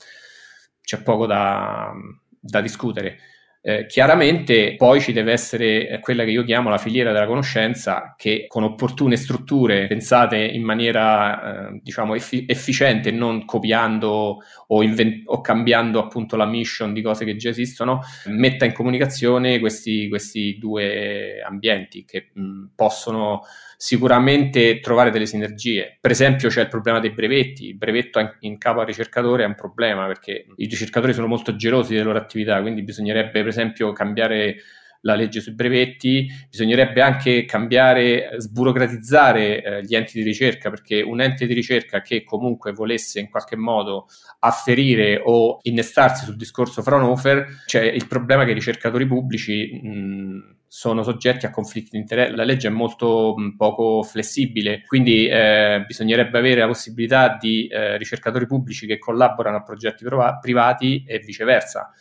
[0.82, 1.94] c'è poco da,
[2.40, 3.20] da discutere.
[3.66, 8.14] Eh, chiaramente poi ci deve essere eh, quella che io chiamo la filiera della conoscenza
[8.18, 15.22] che con opportune strutture pensate in maniera eh, diciamo effi- efficiente non copiando o, invent-
[15.28, 20.58] o, cambiando appunto la mission di cose che già esistono metta in comunicazione questi, questi
[20.58, 23.44] due ambienti che mh, possono
[23.84, 25.98] sicuramente trovare delle sinergie.
[26.00, 29.56] Per esempio c'è il problema dei brevetti, il brevetto in capo al ricercatore è un
[29.56, 34.56] problema perché i ricercatori sono molto gelosi delle loro attività, quindi bisognerebbe per esempio cambiare
[35.04, 41.22] la legge sui brevetti, bisognerebbe anche cambiare, sburocratizzare eh, gli enti di ricerca, perché un
[41.22, 44.08] ente di ricerca che comunque volesse in qualche modo
[44.40, 51.04] afferire o innestarsi sul discorso Fraunhofer, c'è il problema che i ricercatori pubblici mh, sono
[51.04, 52.36] soggetti a conflitti di interesse.
[52.36, 57.98] La legge è molto mh, poco flessibile, quindi eh, bisognerebbe avere la possibilità di eh,
[57.98, 61.92] ricercatori pubblici che collaborano a progetti prova- privati e viceversa.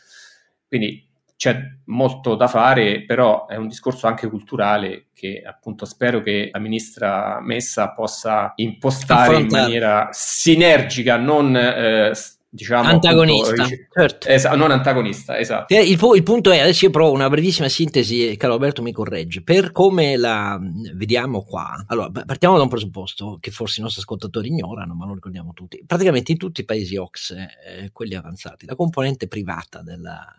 [0.67, 1.11] Quindi
[1.42, 6.61] c'è molto da fare, però è un discorso anche culturale che appunto spero che la
[6.61, 12.12] ministra Messa possa impostare in maniera sinergica, non eh,
[12.48, 14.28] diciamo antagonista, appunto, certo.
[14.28, 15.74] es- non antagonista, esatto.
[15.74, 19.72] Il, il, punto è, adesso io provo una brevissima sintesi, caro Alberto mi corregge, per
[19.72, 20.61] come la
[20.94, 25.14] vediamo qua, allora partiamo da un presupposto che forse i nostri ascoltatori ignorano, ma lo
[25.14, 30.33] ricordiamo tutti, praticamente in tutti i paesi OX, eh, quelli avanzati, la componente privata della,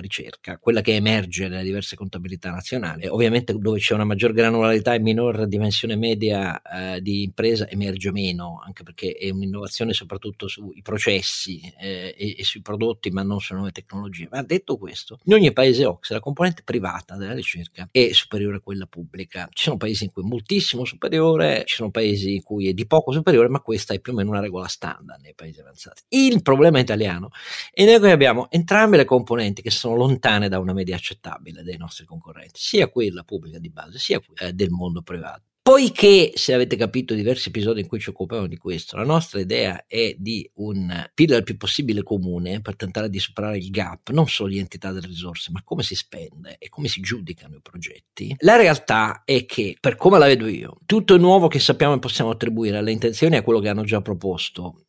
[0.00, 3.06] ricerca, quella che emerge nelle diverse contabilità nazionali.
[3.06, 8.60] Ovviamente dove c'è una maggior granularità e minor dimensione media eh, di impresa emerge meno,
[8.64, 13.54] anche perché è un'innovazione soprattutto sui processi eh, e, e, sui prodotti, ma non su
[13.54, 14.28] nuove tecnologie.
[14.30, 18.60] Ma detto questo, in ogni paese OX la componente privata della ricerca è superiore a
[18.60, 19.48] quella pubblica.
[19.50, 22.86] Ci sono paesi in cui è moltissimo superiore, ci sono paesi in cui è di
[22.86, 26.02] poco superiore, ma questa è più o meno una regola standard nei paesi avanzati.
[26.08, 27.30] Il problema italiano
[27.72, 31.76] è noi abbiamo entrambe le componenti che sono sono lontane da una media accettabile dei
[31.78, 35.42] nostri concorrenti, sia quella pubblica di base, sia eh, del mondo privato.
[35.68, 39.84] Poiché, se avete capito diversi episodi in cui ci occupiamo di questo, la nostra idea
[39.86, 44.26] è di un PIL il più possibile comune per tentare di superare il gap, non
[44.28, 48.34] solo di entità delle risorse, ma come si spende e come si giudicano i progetti,
[48.38, 51.98] la realtà è che, per come la vedo io, tutto il nuovo che sappiamo e
[51.98, 54.86] possiamo attribuire alle intenzioni a quello che hanno già proposto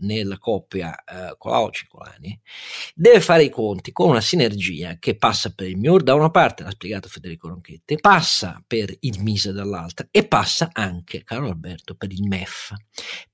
[0.00, 2.40] nella coppia eh, Colau-Cicolani,
[2.94, 6.62] deve fare i conti con una sinergia che passa per il MIUR da una parte,
[6.62, 12.12] l'ha spiegato Federico Ronchetti, passa per il MISE dall'altra e passa anche, caro Alberto, per
[12.12, 12.74] il MEF.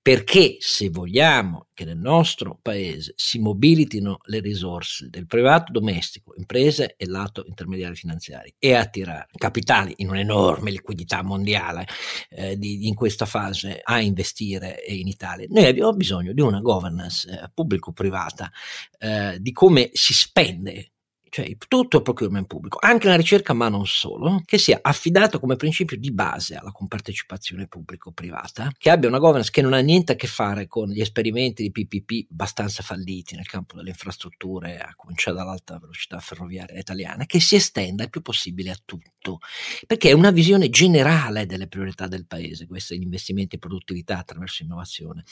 [0.01, 6.95] Perché se vogliamo che nel nostro paese si mobilitino le risorse del privato domestico, imprese
[6.97, 11.87] e lato intermediari finanziari e attirare capitali in un'enorme liquidità mondiale
[12.29, 17.29] eh, di, in questa fase a investire in Italia, noi abbiamo bisogno di una governance
[17.29, 18.51] eh, pubblico-privata
[18.99, 20.94] eh, di come si spende
[21.35, 25.57] cioè tutto il procurement pubblico, anche la ricerca, ma non solo, che sia affidato come
[25.57, 30.15] principio di base alla compartecipazione pubblico-privata, che abbia una governance che non ha niente a
[30.15, 35.37] che fare con gli esperimenti di PPP abbastanza falliti nel campo delle infrastrutture, a cominciare
[35.37, 39.41] dall'alta velocità ferroviaria italiana, che si estenda il più possibile a tutto,
[39.89, 45.25] perché è una visione generale delle priorità del paese, questi investimenti in produttività attraverso innovazione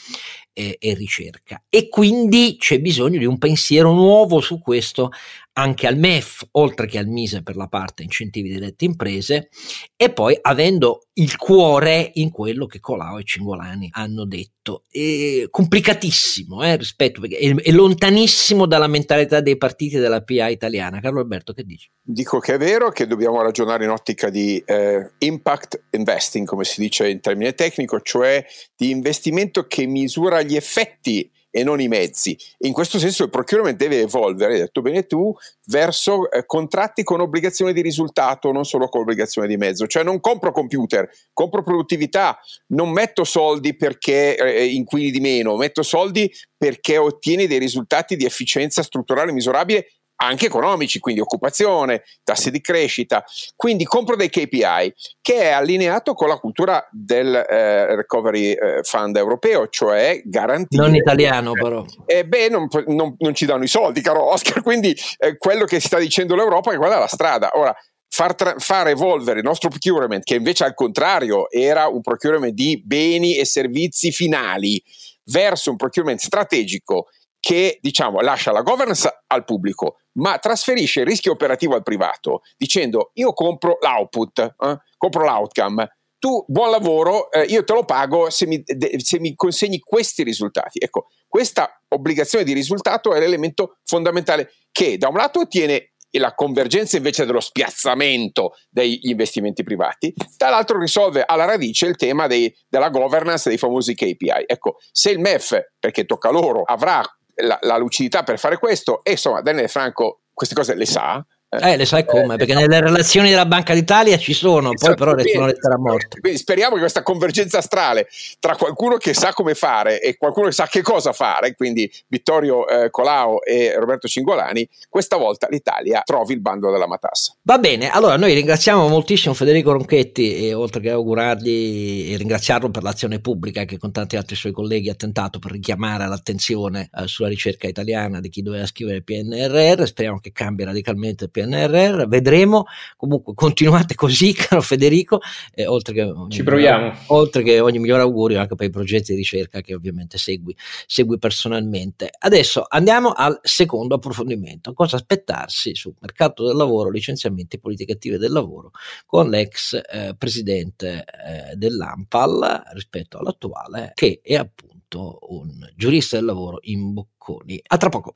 [0.53, 1.63] e, e ricerca.
[1.69, 5.13] E quindi c'è bisogno di un pensiero nuovo su questo
[5.55, 9.49] anche al MEF, oltre che al MISE per la parte incentivi diretti imprese,
[9.97, 14.85] e poi avendo il cuore in quello che Colau e Cingolani hanno detto.
[14.89, 21.01] È complicatissimo eh, rispetto, perché è, è, lontanissimo dalla mentalità dei partiti della PA italiana.
[21.01, 21.91] Carlo Alberto, che dici?
[22.01, 26.81] Dico che è vero che dobbiamo ragionare in ottica di eh, impact investing, come si
[26.81, 28.45] dice in termine tecnico, cioè
[28.77, 32.37] di investimento che misura gli effetti e non i mezzi.
[32.61, 35.33] In questo senso il procurement deve evolvere, hai detto bene tu,
[35.67, 39.87] verso eh, contratti con obbligazione di risultato, non solo con obbligazione di mezzo.
[39.87, 45.83] Cioè non compro computer, compro produttività, non metto soldi perché eh, inquini di meno, metto
[45.83, 49.87] soldi perché ottieni dei risultati di efficienza strutturale misurabile
[50.23, 53.25] anche economici, quindi occupazione, tassi di crescita.
[53.57, 59.17] Quindi compro dei KPI che è allineato con la cultura del eh, Recovery eh, Fund
[59.17, 60.83] europeo, cioè garantire...
[60.83, 61.85] Non italiano però.
[62.07, 65.81] Eh, beh, non, non, non, ci danno i soldi, caro Oscar, quindi eh, quello che
[65.81, 67.51] sta dicendo l'Europa è che quella è la strada.
[67.55, 67.75] Ora,
[68.09, 72.81] far, tra- far, evolvere il nostro procurement, che invece al contrario era un procurement di
[72.85, 74.83] beni e servizi finali,
[75.25, 77.09] verso un procurement strategico
[77.43, 83.11] che diciamo lascia la governance al pubblico, ma trasferisce il rischio operativo al privato, dicendo
[83.15, 88.47] io compro l'output, eh, compro l'outcome, tu buon lavoro, eh, io te lo pago se
[88.47, 90.79] mi, de, se mi, consegni questi risultati.
[90.81, 96.97] Ecco, questa obbligazione di risultato è l'elemento fondamentale che da un lato ottiene la convergenza
[96.97, 103.49] invece dello spiazzamento degli investimenti privati, dall'altro risolve alla radice il tema dei, della governance
[103.49, 104.45] dei famosi KPI.
[104.47, 107.03] Ecco, se il MEF, perché tocca loro, avrà
[107.43, 111.25] la, la lucidità per fare questo e insomma Daniele Franco queste cose le sa,
[111.61, 115.13] Eh, le sai come, perché nelle relazioni della Banca d'Italia ci sono, poi esatto, però
[115.13, 116.19] restano lettera morte.
[116.19, 120.53] Quindi speriamo che questa convergenza astrale tra qualcuno che sa come fare e qualcuno che
[120.53, 126.33] sa che cosa fare, quindi Vittorio eh, Colao e Roberto Cingolani, questa volta l'Italia trovi
[126.33, 127.35] il bando della matassa.
[127.43, 132.83] Va bene, allora noi ringraziamo moltissimo Federico Ronchetti e oltre che augurargli e ringraziarlo per
[132.83, 137.29] l'azione pubblica che con tanti altri suoi colleghi ha tentato per richiamare l'attenzione eh, sulla
[137.29, 142.07] ricerca italiana di chi doveva scrivere il PNRR, speriamo che cambi radicalmente il PNRR PNRR,
[142.07, 142.65] vedremo.
[142.97, 145.21] Comunque continuate così, caro Federico,
[145.55, 146.93] eh, oltre, che Ci proviamo.
[147.09, 151.19] oltre che ogni migliore augurio anche per i progetti di ricerca che ovviamente segui, segui
[151.19, 152.11] personalmente.
[152.19, 158.33] Adesso andiamo al secondo approfondimento, cosa aspettarsi sul mercato del lavoro, licenziamenti, politiche attive del
[158.33, 158.71] lavoro
[159.07, 166.59] con l'ex eh, presidente eh, dell'AMPAL rispetto all'attuale che è appunto un giurista del lavoro
[166.63, 167.61] in Bocconi.
[167.67, 168.13] A tra poco.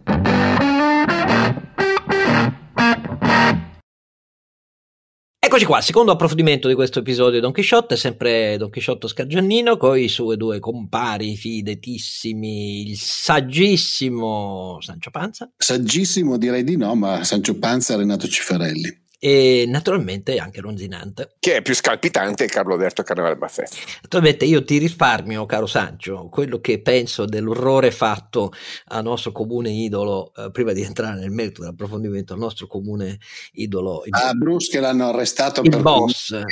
[5.57, 9.97] Eccoci qua, secondo approfondimento di questo episodio di Don Chisciotte, sempre Don Chisciotto Scargiannino con
[9.97, 15.51] i suoi due compari fidetissimi, il saggissimo Sancio Panza.
[15.57, 21.33] Saggissimo direi di no, ma Sancio Panza e Renato Cifarelli e naturalmente anche Ronzinante.
[21.41, 23.65] Che è più scalpitante Carlo Alberto Carnevale Baffè.
[24.03, 28.53] Naturalmente io ti risparmio, caro Sancio, quello che penso dell'orrore fatto
[28.85, 33.19] al nostro comune idolo, eh, prima di entrare nel merito dell'approfondimento, al nostro comune
[33.55, 34.05] idolo.
[34.05, 36.31] Il, ah, Bruce che l'hanno arrestato il per, boss.
[36.31, 36.45] Un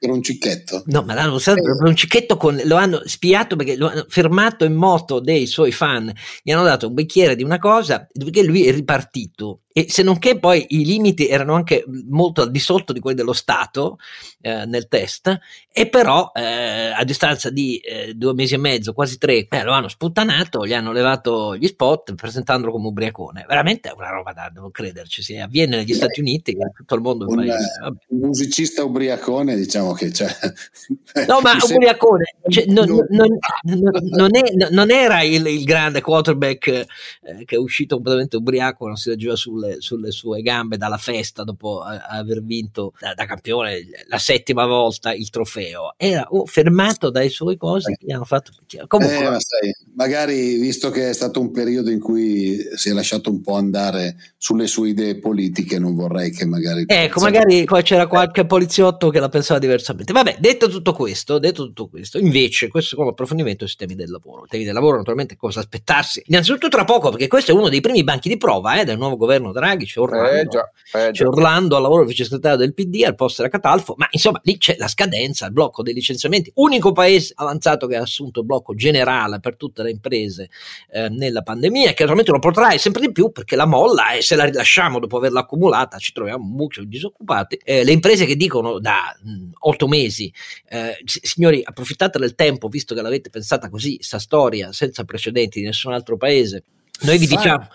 [0.00, 0.82] per un cicchetto.
[0.86, 1.76] No, ma l'hanno arrestato eh.
[1.76, 5.72] per un cicchetto, con, lo hanno spiato perché lo hanno fermato in moto dei suoi
[5.72, 6.10] fan,
[6.42, 10.20] gli hanno dato un bicchiere di una cosa, perché lui è ripartito e se non
[10.20, 13.98] che poi i limiti erano anche molto al di sotto di quelli dello Stato
[14.40, 15.36] eh, nel test,
[15.72, 19.72] e però eh, a distanza di eh, due mesi e mezzo, quasi tre, eh, lo
[19.72, 23.46] hanno sputtanato, gli hanno levato gli spot presentandolo come ubriacone.
[23.48, 27.00] Veramente è una roba da non crederci, si avviene negli Stati Uniti, in tutto il
[27.00, 27.26] mondo.
[27.26, 30.12] Un, un musicista ubriacone, diciamo che...
[30.12, 30.28] Cioè,
[31.26, 37.44] no, ma ubriacone, cioè, non, non, non, è, non, era il, il grande quarterback eh,
[37.44, 41.44] che è uscito completamente ubriaco, non si leggeva sul sulle, sulle, sue gambe dalla festa
[41.44, 45.94] dopo eh, aver vinto da, da, campione la settima volta il trofeo.
[45.96, 48.52] Era oh, fermato dai suoi cose che gli hanno fatto.
[48.86, 52.92] Comunque, eh, ma sai, magari visto che è stato un periodo in cui si è
[52.92, 56.84] lasciato un po' andare sulle sue idee politiche, non vorrei che magari.
[56.86, 60.12] Ecco, magari qua c'era qualche poliziotto che la pensava diversamente.
[60.12, 64.44] Vabbè, detto tutto questo, detto tutto questo, invece, questo come approfondimento sui temi del lavoro.
[64.44, 66.22] I temi del lavoro, naturalmente, cosa aspettarsi?
[66.26, 69.16] Innanzitutto tra poco, perché questo è uno dei primi banchi di prova eh, del nuovo
[69.16, 73.02] governo Draghi, c'è Orlando, eh già, eh c'è Orlando al lavoro vice segretario del PD
[73.04, 76.92] al posto della Catalfo, ma insomma lì c'è la scadenza, il blocco dei licenziamenti, unico
[76.92, 80.50] paese avanzato che ha assunto il blocco generale per tutte le imprese
[80.90, 84.36] eh, nella pandemia che naturalmente lo potrà sempre di più perché la molla e se
[84.36, 87.58] la rilasciamo dopo averla accumulata ci troviamo di disoccupati.
[87.62, 90.32] Eh, le imprese che dicono da mh, otto mesi,
[90.68, 95.66] eh, signori approfittate del tempo visto che l'avete pensata così, sta storia senza precedenti di
[95.66, 96.64] nessun altro paese
[97.02, 97.66] noi vi diciamo: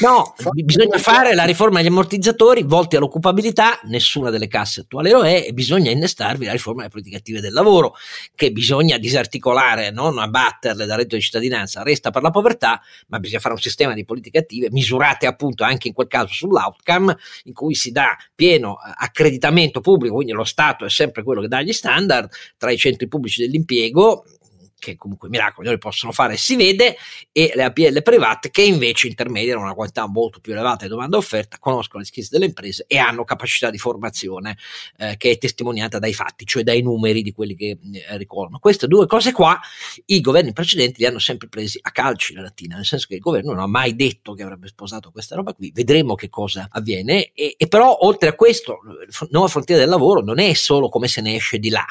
[0.00, 5.44] no, bisogna fare la riforma degli ammortizzatori volti all'occupabilità, nessuna delle casse attuali lo è,
[5.46, 7.94] e bisogna innestarvi la riforma delle politiche attive del lavoro,
[8.34, 13.40] che bisogna disarticolare, non abbatterle dal reddito di cittadinanza, resta per la povertà, ma bisogna
[13.40, 17.74] fare un sistema di politiche attive misurate appunto anche in quel caso sull'outcome, in cui
[17.74, 21.72] si dà pieno eh, accreditamento pubblico, quindi lo Stato è sempre quello che dà gli
[21.72, 24.24] standard tra i centri pubblici dell'impiego
[24.78, 26.96] che comunque miracoli non possono fare, si vede,
[27.32, 31.58] e le APL private che invece intermediano una quantità molto più elevata di domanda offerta,
[31.58, 34.56] conoscono le skills delle imprese e hanno capacità di formazione
[34.98, 38.58] eh, che è testimoniata dai fatti, cioè dai numeri di quelli che eh, ricorrono.
[38.58, 39.58] Queste due cose qua
[40.06, 43.20] i governi precedenti li hanno sempre presi a calci la lattina, nel senso che il
[43.20, 47.32] governo non ha mai detto che avrebbe sposato questa roba qui, vedremo che cosa avviene
[47.32, 48.80] e, e però oltre a questo,
[49.30, 51.86] nuova frontiera del lavoro non è solo come se ne esce di là,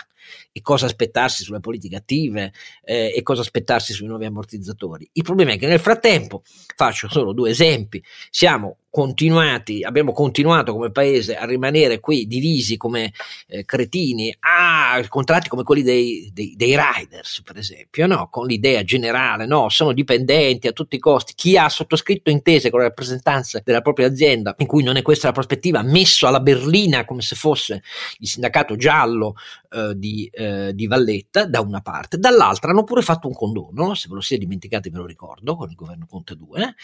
[0.51, 2.53] e cosa aspettarsi sulle politiche attive
[2.85, 5.09] eh, e cosa aspettarsi sui nuovi ammortizzatori.
[5.13, 6.43] Il problema è che nel frattempo,
[6.75, 13.11] faccio solo due esempi, siamo continuati, abbiamo continuato come paese a rimanere qui divisi come
[13.47, 18.29] eh, cretini a contratti come quelli dei, dei, dei riders, per esempio, no?
[18.29, 22.79] con l'idea generale, no, sono dipendenti a tutti i costi, chi ha sottoscritto intese con
[22.79, 27.03] le rappresentanze della propria azienda, in cui non è questa la prospettiva, messo alla berlina
[27.03, 27.83] come se fosse
[28.19, 29.35] il sindacato giallo
[29.71, 34.07] eh, di, eh, di, Valletta, da una parte, dall'altra hanno pure fatto un condono, se
[34.07, 36.75] ve lo siete dimenticati ve lo ricordo, con il governo Conte 2,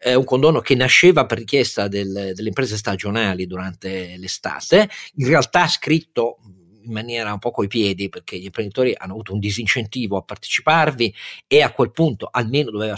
[0.00, 5.66] eh, un condono che nasceva per richiesta del, delle imprese stagionali durante l'estate, in realtà
[5.68, 6.38] scritto
[6.82, 11.14] in maniera un po' coi piedi perché gli imprenditori hanno avuto un disincentivo a parteciparvi
[11.46, 12.96] e a quel punto almeno doveva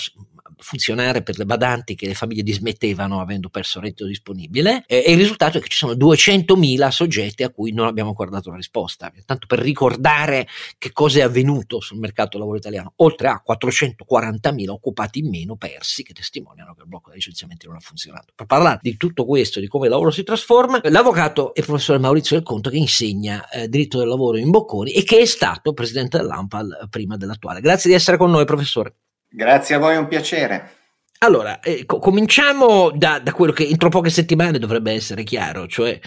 [0.62, 5.12] funzionare per le badanti che le famiglie dismettevano avendo perso il reddito disponibile e, e
[5.12, 8.58] il risultato è che ci sono 200.000 soggetti a cui non abbiamo ancora dato una
[8.58, 9.12] risposta.
[9.24, 10.46] Tanto per ricordare
[10.78, 15.56] che cosa è avvenuto sul mercato del lavoro italiano, oltre a 440.000 occupati in meno
[15.56, 18.32] persi che testimoniano che il blocco dei licenziamenti non ha funzionato.
[18.34, 21.98] Per parlare di tutto questo, di come il lavoro si trasforma, l'avvocato è il professore
[21.98, 25.72] Maurizio Del Conto che insegna eh, diritto del lavoro in Bocconi e che è stato
[25.72, 27.60] presidente dell'AMPAL prima dell'attuale.
[27.60, 28.94] Grazie di essere con noi, professore.
[29.28, 30.80] Grazie a voi, è un piacere.
[31.20, 35.98] Allora, eh, co- cominciamo da, da, quello che entro poche settimane dovrebbe essere chiaro, cioè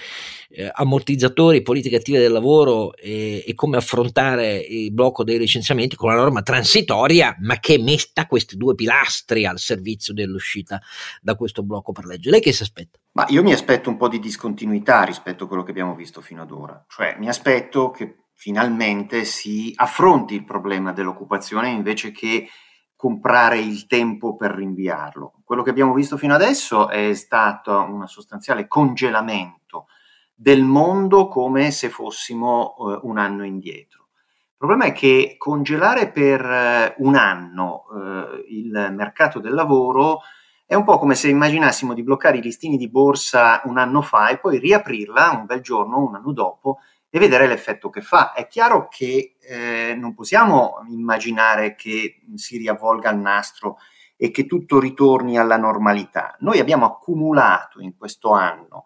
[0.49, 6.11] eh, ammortizzatori, politiche attive del lavoro e, e, come affrontare il blocco dei licenziamenti con
[6.11, 10.81] una norma transitoria, ma che metta questi due pilastri al servizio dell'uscita
[11.21, 12.29] da questo blocco per legge.
[12.29, 12.99] Lei che si aspetta?
[13.15, 16.41] Ma io mi aspetto un po' di discontinuità rispetto a quello che abbiamo visto fino
[16.41, 22.49] ad ora, cioè mi aspetto che finalmente si affronti il problema dell'occupazione invece che
[22.93, 25.35] comprare il tempo per rinviarlo.
[25.45, 29.87] Quello che abbiamo visto fino adesso è stato un sostanziale congelamento
[30.33, 34.09] del mondo come se fossimo eh, un anno indietro.
[34.17, 40.19] Il problema è che congelare per eh, un anno eh, il mercato del lavoro
[40.65, 44.29] è un po' come se immaginassimo di bloccare i listini di borsa un anno fa
[44.29, 48.33] e poi riaprirla un bel giorno, un anno dopo, e vedere l'effetto che fa.
[48.33, 53.77] È chiaro che eh, non possiamo immaginare che si riavvolga il nastro
[54.17, 56.35] e che tutto ritorni alla normalità.
[56.39, 58.85] Noi abbiamo accumulato in questo anno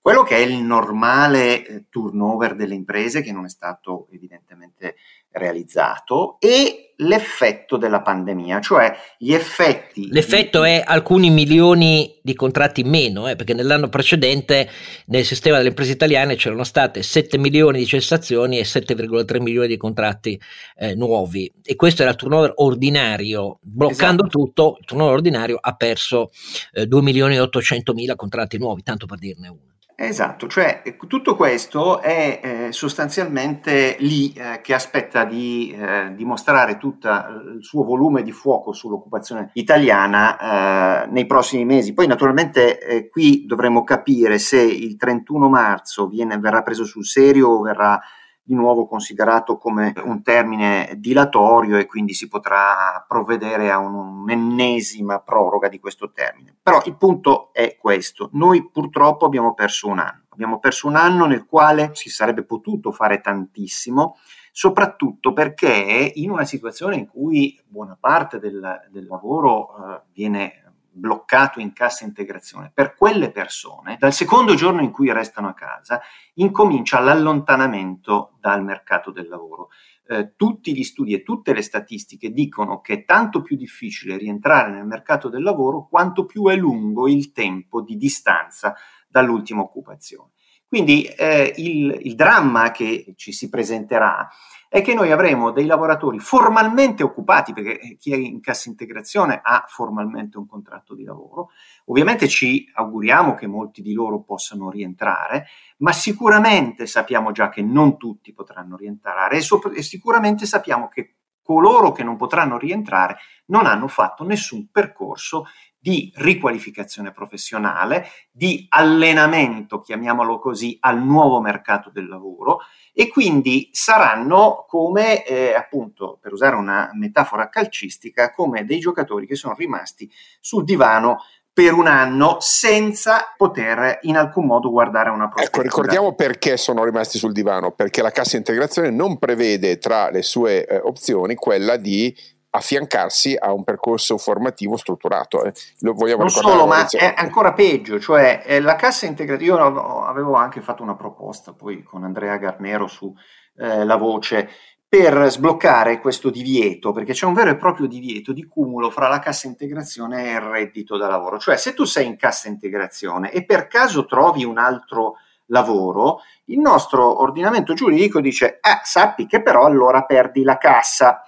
[0.00, 4.96] quello che è il normale eh, turnover delle imprese, che non è stato evidentemente
[5.30, 10.08] realizzato, e l'effetto della pandemia, cioè gli effetti.
[10.10, 10.70] L'effetto di...
[10.70, 14.68] è alcuni milioni di contratti in meno, eh, perché nell'anno precedente
[15.06, 19.76] nel sistema delle imprese italiane c'erano state 7 milioni di cessazioni e 7,3 milioni di
[19.76, 20.40] contratti
[20.76, 21.50] eh, nuovi.
[21.62, 23.58] E questo era il turnover ordinario.
[23.62, 24.38] Bloccando esatto.
[24.38, 26.30] tutto, il turnover ordinario ha perso
[26.72, 29.68] eh, 2 milioni e 800 mila contratti nuovi, tanto per dirne uno.
[30.02, 36.78] Esatto, cioè eh, tutto questo è eh, sostanzialmente lì eh, che aspetta di eh, dimostrare
[36.78, 41.92] tutto il suo volume di fuoco sull'occupazione italiana eh, nei prossimi mesi.
[41.92, 47.48] Poi naturalmente eh, qui dovremo capire se il 31 marzo viene, verrà preso sul serio
[47.48, 48.00] o verrà
[48.42, 55.68] di nuovo considerato come un termine dilatorio e quindi si potrà provvedere a un'ennesima proroga
[55.68, 56.56] di questo termine.
[56.62, 61.26] Però il punto è questo, noi purtroppo abbiamo perso un anno, abbiamo perso un anno
[61.26, 64.16] nel quale si sarebbe potuto fare tantissimo,
[64.52, 71.60] soprattutto perché in una situazione in cui buona parte del, del lavoro eh, viene bloccato
[71.60, 76.00] in cassa integrazione, per quelle persone, dal secondo giorno in cui restano a casa,
[76.34, 79.68] incomincia l'allontanamento dal mercato del lavoro.
[80.06, 84.72] Eh, tutti gli studi e tutte le statistiche dicono che è tanto più difficile rientrare
[84.72, 88.74] nel mercato del lavoro quanto più è lungo il tempo di distanza
[89.08, 90.30] dall'ultima occupazione.
[90.70, 94.28] Quindi eh, il, il dramma che ci si presenterà
[94.68, 99.64] è che noi avremo dei lavoratori formalmente occupati, perché chi è in cassa integrazione ha
[99.66, 101.48] formalmente un contratto di lavoro.
[101.86, 105.46] Ovviamente ci auguriamo che molti di loro possano rientrare,
[105.78, 111.16] ma sicuramente sappiamo già che non tutti potranno rientrare e, sopra- e sicuramente sappiamo che
[111.42, 113.16] coloro che non potranno rientrare
[113.46, 115.46] non hanno fatto nessun percorso
[115.80, 122.58] di riqualificazione professionale, di allenamento, chiamiamolo così, al nuovo mercato del lavoro
[122.92, 129.36] e quindi saranno come, eh, appunto, per usare una metafora calcistica, come dei giocatori che
[129.36, 131.22] sono rimasti sul divano
[131.52, 135.64] per un anno senza poter in alcun modo guardare una prospettiva.
[135.64, 140.22] Ecco, ricordiamo perché sono rimasti sul divano, perché la cassa integrazione non prevede tra le
[140.22, 142.14] sue eh, opzioni quella di
[142.50, 145.44] affiancarsi a un percorso formativo strutturato.
[145.44, 145.52] Eh.
[145.80, 150.34] Lo vogliamo non solo, ma è ancora peggio, cioè eh, la cassa integrativa, io avevo
[150.34, 153.14] anche fatto una proposta poi con Andrea Garnero su
[153.56, 154.48] eh, La Voce
[154.90, 159.20] per sbloccare questo divieto, perché c'è un vero e proprio divieto di cumulo fra la
[159.20, 161.38] cassa integrazione e il reddito da lavoro.
[161.38, 166.58] Cioè se tu sei in cassa integrazione e per caso trovi un altro lavoro, il
[166.58, 171.22] nostro ordinamento giuridico dice, ah, sappi che però allora perdi la cassa.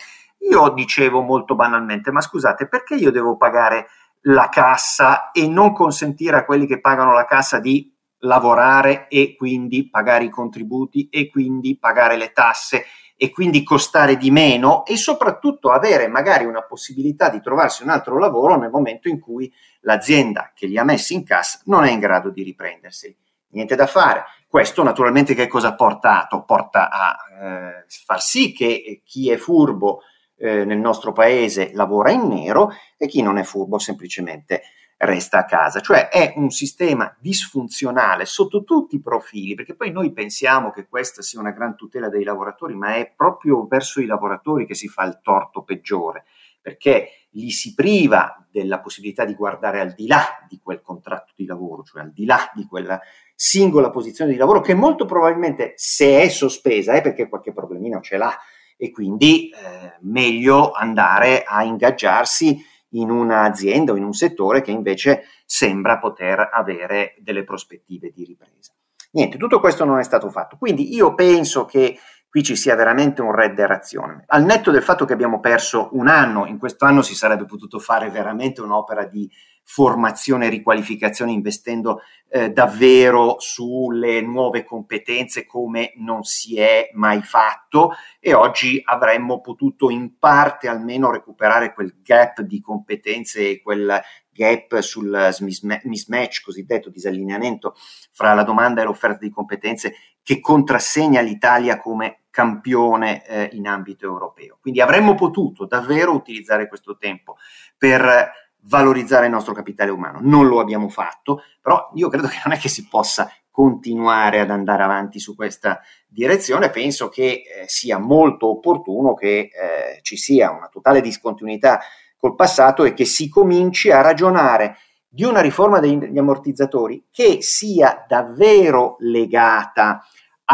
[0.50, 3.86] Io dicevo molto banalmente, ma scusate, perché io devo pagare
[4.22, 7.92] la cassa e non consentire a quelli che pagano la cassa di
[8.24, 12.84] lavorare e quindi pagare i contributi e quindi pagare le tasse
[13.16, 18.18] e quindi costare di meno e soprattutto avere magari una possibilità di trovarsi un altro
[18.18, 22.00] lavoro nel momento in cui l'azienda che li ha messi in cassa non è in
[22.00, 23.16] grado di riprendersi.
[23.50, 24.24] niente da fare.
[24.48, 26.44] Questo naturalmente che cosa ha portato?
[26.44, 30.02] Porta a eh, far sì che chi è furbo
[30.42, 34.62] eh, nel nostro paese lavora in nero e chi non è furbo semplicemente
[34.96, 35.78] resta a casa.
[35.78, 41.22] Cioè è un sistema disfunzionale sotto tutti i profili, perché poi noi pensiamo che questa
[41.22, 45.04] sia una gran tutela dei lavoratori, ma è proprio verso i lavoratori che si fa
[45.04, 46.24] il torto peggiore,
[46.60, 51.46] perché li si priva della possibilità di guardare al di là di quel contratto di
[51.46, 53.00] lavoro, cioè al di là di quella
[53.34, 58.16] singola posizione di lavoro che molto probabilmente se è sospesa è perché qualche problemino ce
[58.16, 58.36] l'ha
[58.82, 62.60] e quindi eh, meglio andare a ingaggiarsi
[62.94, 68.72] in un'azienda o in un settore che invece sembra poter avere delle prospettive di ripresa.
[69.12, 70.56] Niente, tutto questo non è stato fatto.
[70.58, 71.96] Quindi io penso che
[72.28, 74.24] qui ci sia veramente un red razione.
[74.26, 77.78] Al netto del fatto che abbiamo perso un anno, in questo anno si sarebbe potuto
[77.78, 79.30] fare veramente un'opera di
[79.64, 87.92] formazione e riqualificazione investendo eh, davvero sulle nuove competenze come non si è mai fatto
[88.18, 94.00] e oggi avremmo potuto in parte almeno recuperare quel gap di competenze e quel
[94.30, 95.36] gap sul
[95.84, 97.74] mismatch cosiddetto disallineamento
[98.12, 104.06] fra la domanda e l'offerta di competenze che contrassegna l'Italia come campione eh, in ambito
[104.06, 104.56] europeo.
[104.60, 107.36] Quindi avremmo potuto davvero utilizzare questo tempo
[107.76, 110.18] per valorizzare il nostro capitale umano.
[110.22, 114.50] Non lo abbiamo fatto, però io credo che non è che si possa continuare ad
[114.50, 116.70] andare avanti su questa direzione.
[116.70, 121.80] Penso che eh, sia molto opportuno che eh, ci sia una totale discontinuità
[122.16, 124.76] col passato e che si cominci a ragionare
[125.08, 130.02] di una riforma degli ammortizzatori che sia davvero legata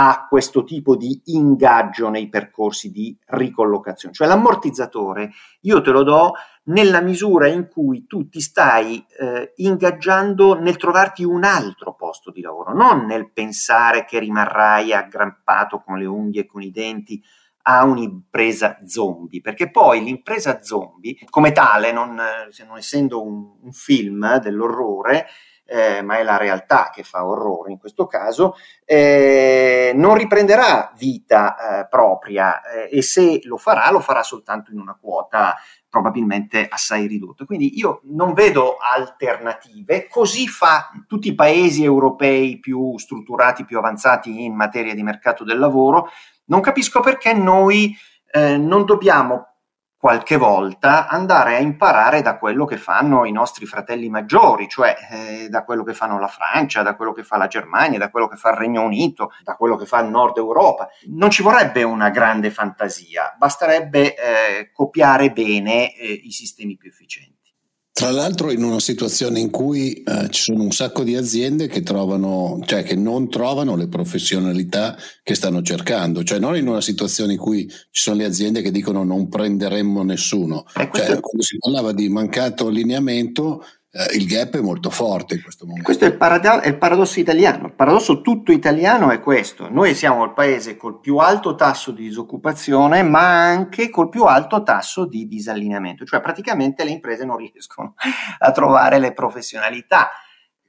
[0.00, 4.14] a questo tipo di ingaggio nei percorsi di ricollocazione.
[4.14, 5.32] Cioè l'ammortizzatore
[5.62, 6.34] io te lo do
[6.66, 12.42] nella misura in cui tu ti stai eh, ingaggiando nel trovarti un altro posto di
[12.42, 17.20] lavoro, non nel pensare che rimarrai aggrampato con le unghie e con i denti
[17.62, 24.38] a un'impresa zombie, perché poi l'impresa zombie, come tale, non, non essendo un, un film
[24.38, 25.26] dell'orrore,
[25.70, 28.56] eh, ma è la realtà che fa orrore in questo caso,
[28.86, 34.80] eh, non riprenderà vita eh, propria eh, e se lo farà, lo farà soltanto in
[34.80, 35.56] una quota
[35.90, 37.44] probabilmente assai ridotta.
[37.44, 44.44] Quindi io non vedo alternative, così fa tutti i paesi europei più strutturati, più avanzati
[44.44, 46.08] in materia di mercato del lavoro.
[46.46, 47.94] Non capisco perché noi
[48.32, 49.57] eh, non dobbiamo
[49.98, 55.48] qualche volta andare a imparare da quello che fanno i nostri fratelli maggiori, cioè eh,
[55.48, 58.36] da quello che fanno la Francia, da quello che fa la Germania, da quello che
[58.36, 60.88] fa il Regno Unito, da quello che fa il Nord Europa.
[61.06, 67.37] Non ci vorrebbe una grande fantasia, basterebbe eh, copiare bene eh, i sistemi più efficienti.
[67.98, 71.82] Tra l'altro in una situazione in cui eh, ci sono un sacco di aziende che
[71.82, 77.32] trovano, cioè che non trovano le professionalità che stanno cercando, cioè non in una situazione
[77.32, 80.64] in cui ci sono le aziende che dicono non prenderemmo nessuno.
[80.72, 83.64] Cioè, quando si parlava di mancato allineamento,
[83.98, 85.84] eh, il gap è molto forte in questo momento.
[85.84, 87.66] Questo è il, parad- è il, paradosso italiano.
[87.66, 89.68] Il paradosso tutto italiano è questo.
[89.68, 94.62] Noi siamo il paese col più alto tasso di disoccupazione, ma anche col più alto
[94.62, 96.04] tasso di disallineamento.
[96.04, 97.94] Cioè praticamente le imprese non riescono
[98.38, 100.10] a trovare le professionalità.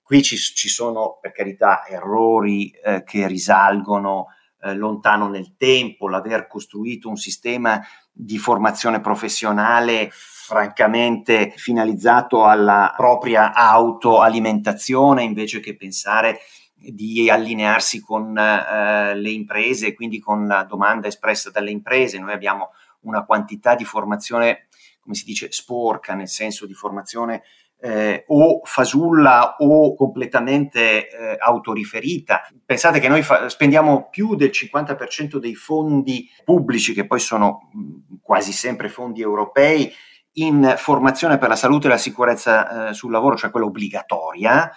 [0.01, 4.29] Qui ci, ci sono, per carità, errori eh, che risalgono
[4.61, 7.79] eh, lontano nel tempo, l'aver costruito un sistema
[8.11, 10.09] di formazione professionale
[10.49, 16.39] francamente finalizzato alla propria autoalimentazione invece che pensare
[16.73, 22.17] di allinearsi con eh, le imprese, quindi con la domanda espressa dalle imprese.
[22.17, 22.71] Noi abbiamo
[23.01, 24.69] una quantità di formazione,
[25.01, 27.43] come si dice, sporca, nel senso di formazione
[27.81, 32.41] eh, o fasulla o completamente eh, autoriferita.
[32.65, 38.15] Pensate che noi fa- spendiamo più del 50% dei fondi pubblici, che poi sono mh,
[38.23, 39.91] quasi sempre fondi europei,
[40.33, 44.71] in formazione per la salute e la sicurezza eh, sul lavoro, cioè quella obbligatoria,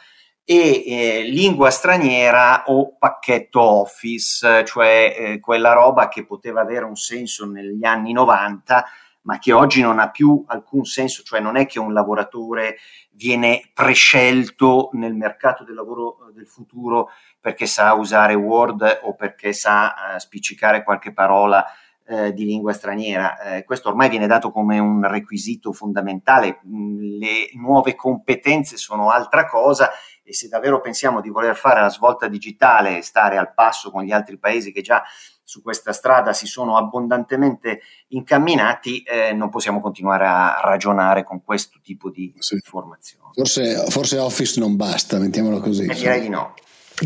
[0.45, 6.97] e eh, lingua straniera o pacchetto office, cioè eh, quella roba che poteva avere un
[6.97, 8.85] senso negli anni 90,
[9.23, 12.79] ma che oggi non ha più alcun senso, cioè non è che un lavoratore
[13.13, 20.15] viene prescelto nel mercato del lavoro del futuro perché sa usare Word o perché sa
[20.15, 21.65] eh, spiccicare qualche parola
[22.07, 23.39] eh, di lingua straniera.
[23.41, 26.61] Eh, questo ormai viene dato come un requisito fondamentale.
[26.67, 29.91] Mm, le nuove competenze sono altra cosa
[30.25, 34.05] e se davvero pensiamo di voler fare la svolta digitale e stare al passo con
[34.05, 35.03] gli altri paesi che già
[35.45, 41.81] su questa strada si sono abbondantemente incamminati, eh, non possiamo continuare a ragionare con questo
[41.83, 42.55] tipo di sì.
[42.55, 43.33] informazioni.
[43.35, 45.85] Forse, forse, Office non basta, mettiamolo così.
[45.85, 46.55] Eh, direi di no.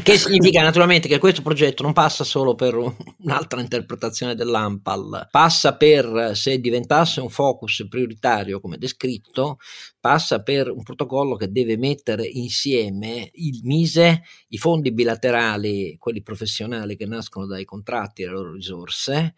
[0.03, 6.33] Che significa naturalmente che questo progetto non passa solo per un'altra interpretazione dell'AMPAL, passa per,
[6.35, 9.59] se diventasse un focus prioritario come descritto,
[9.99, 16.97] passa per un protocollo che deve mettere insieme il MISE, i fondi bilaterali, quelli professionali
[16.97, 19.35] che nascono dai contratti e le loro risorse,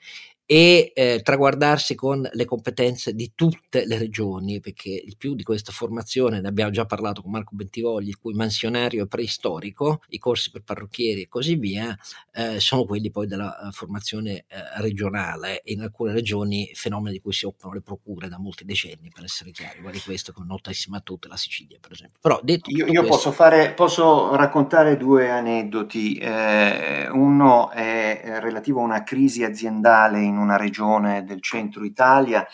[0.50, 5.72] e eh, traguardarsi con le competenze di tutte le regioni, perché il più di questa
[5.72, 10.50] formazione, ne abbiamo già parlato con Marco Bentivogli, il cui mansionario è preistorico, i corsi
[10.50, 11.94] per parrucchieri e così via,
[12.32, 17.20] eh, sono quelli poi della uh, formazione uh, regionale e in alcune regioni fenomeni di
[17.20, 20.44] cui si occupano le procure da molti decenni, per essere chiari, guardi questo che è
[20.46, 22.20] notissima a tutte, la Sicilia per esempio.
[22.22, 28.84] Però detto io, io posso, fare, posso raccontare due aneddoti, eh, uno è relativo a
[28.84, 32.46] una crisi aziendale in una regione del centro Italia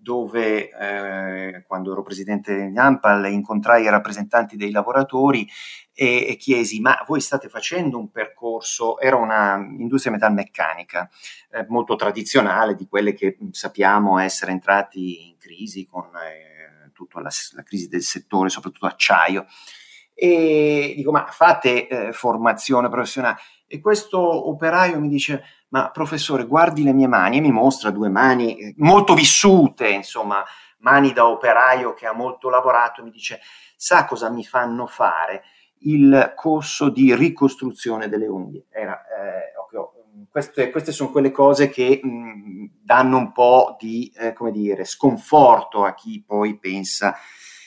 [0.00, 5.46] dove eh, quando ero presidente di AMPAL incontrai i rappresentanti dei lavoratori
[5.92, 11.10] e, e, chiesi ma voi state facendo un percorso, era una industria metalmeccanica
[11.50, 17.30] eh, molto tradizionale di quelle che sappiamo essere entrati in crisi con eh, tutta la,
[17.52, 19.46] la, crisi del settore, soprattutto acciaio.
[20.14, 26.82] E dico ma fate eh, formazione professionale e questo operaio mi dice ma professore guardi
[26.82, 30.44] le mie mani e mi mostra due mani eh, molto vissute, insomma
[30.78, 33.40] mani da operaio che ha molto lavorato, mi dice
[33.76, 35.42] sa cosa mi fanno fare?
[35.80, 38.66] Il corso di ricostruzione delle unghie.
[38.70, 39.52] Era, eh,
[40.30, 45.84] queste, queste, sono quelle cose che mh, danno un po' di, eh, come dire, sconforto
[45.84, 47.16] a chi poi pensa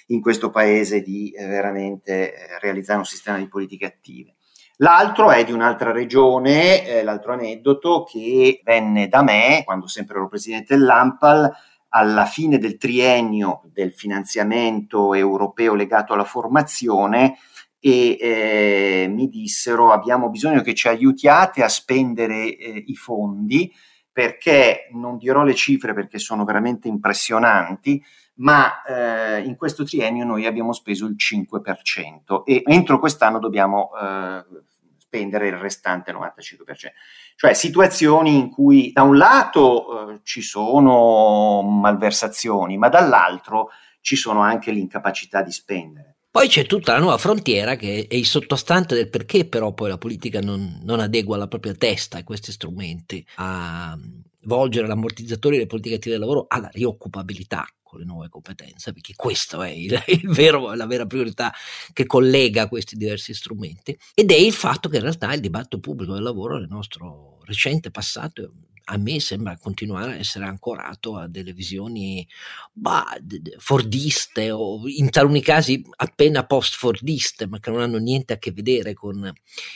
[0.07, 4.35] in questo paese di eh, veramente eh, realizzare un sistema di politiche attive.
[4.81, 10.27] L'altro è di un'altra regione, eh, l'altro aneddoto che venne da me quando sempre ero
[10.27, 11.51] presidente dell'AMPAL
[11.89, 17.37] alla fine del triennio del finanziamento europeo legato alla formazione
[17.79, 23.71] e eh, mi dissero abbiamo bisogno che ci aiutiate a spendere eh, i fondi
[24.11, 28.03] perché non dirò le cifre perché sono veramente impressionanti,
[28.35, 34.69] ma eh, in questo triennio noi abbiamo speso il 5% e entro quest'anno dobbiamo eh,
[35.11, 36.91] spendere il restante 95%.
[37.35, 44.41] Cioè situazioni in cui da un lato eh, ci sono malversazioni, ma dall'altro ci sono
[44.41, 46.15] anche l'incapacità di spendere.
[46.31, 49.97] Poi c'è tutta la nuova frontiera che è il sottostante del perché però poi la
[49.97, 53.97] politica non, non adegua la propria testa a questi strumenti, a
[54.43, 59.65] volgere l'ammortizzatore delle politiche attive del lavoro alla rioccupabilità con le nuove competenze, perché questa
[59.65, 61.53] è il, il vero, la vera priorità
[61.91, 66.13] che collega questi diversi strumenti, ed è il fatto che in realtà il dibattito pubblico
[66.13, 68.53] del lavoro nel nostro recente passato
[68.91, 72.27] a me sembra continuare a essere ancorato a delle visioni
[72.73, 73.17] bah,
[73.57, 78.93] fordiste o in taluni casi appena post-fordiste, ma che non hanno niente a che vedere
[78.93, 79.31] con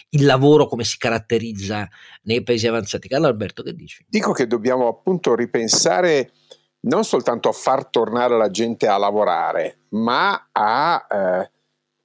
[0.10, 1.88] il lavoro come si caratterizza
[2.24, 3.08] nei paesi avanzati.
[3.08, 4.06] Carlo Alberto, che dici?
[4.08, 6.34] Dico che dobbiamo appunto ripensare
[6.82, 11.52] non soltanto a far tornare la gente a lavorare, ma a eh,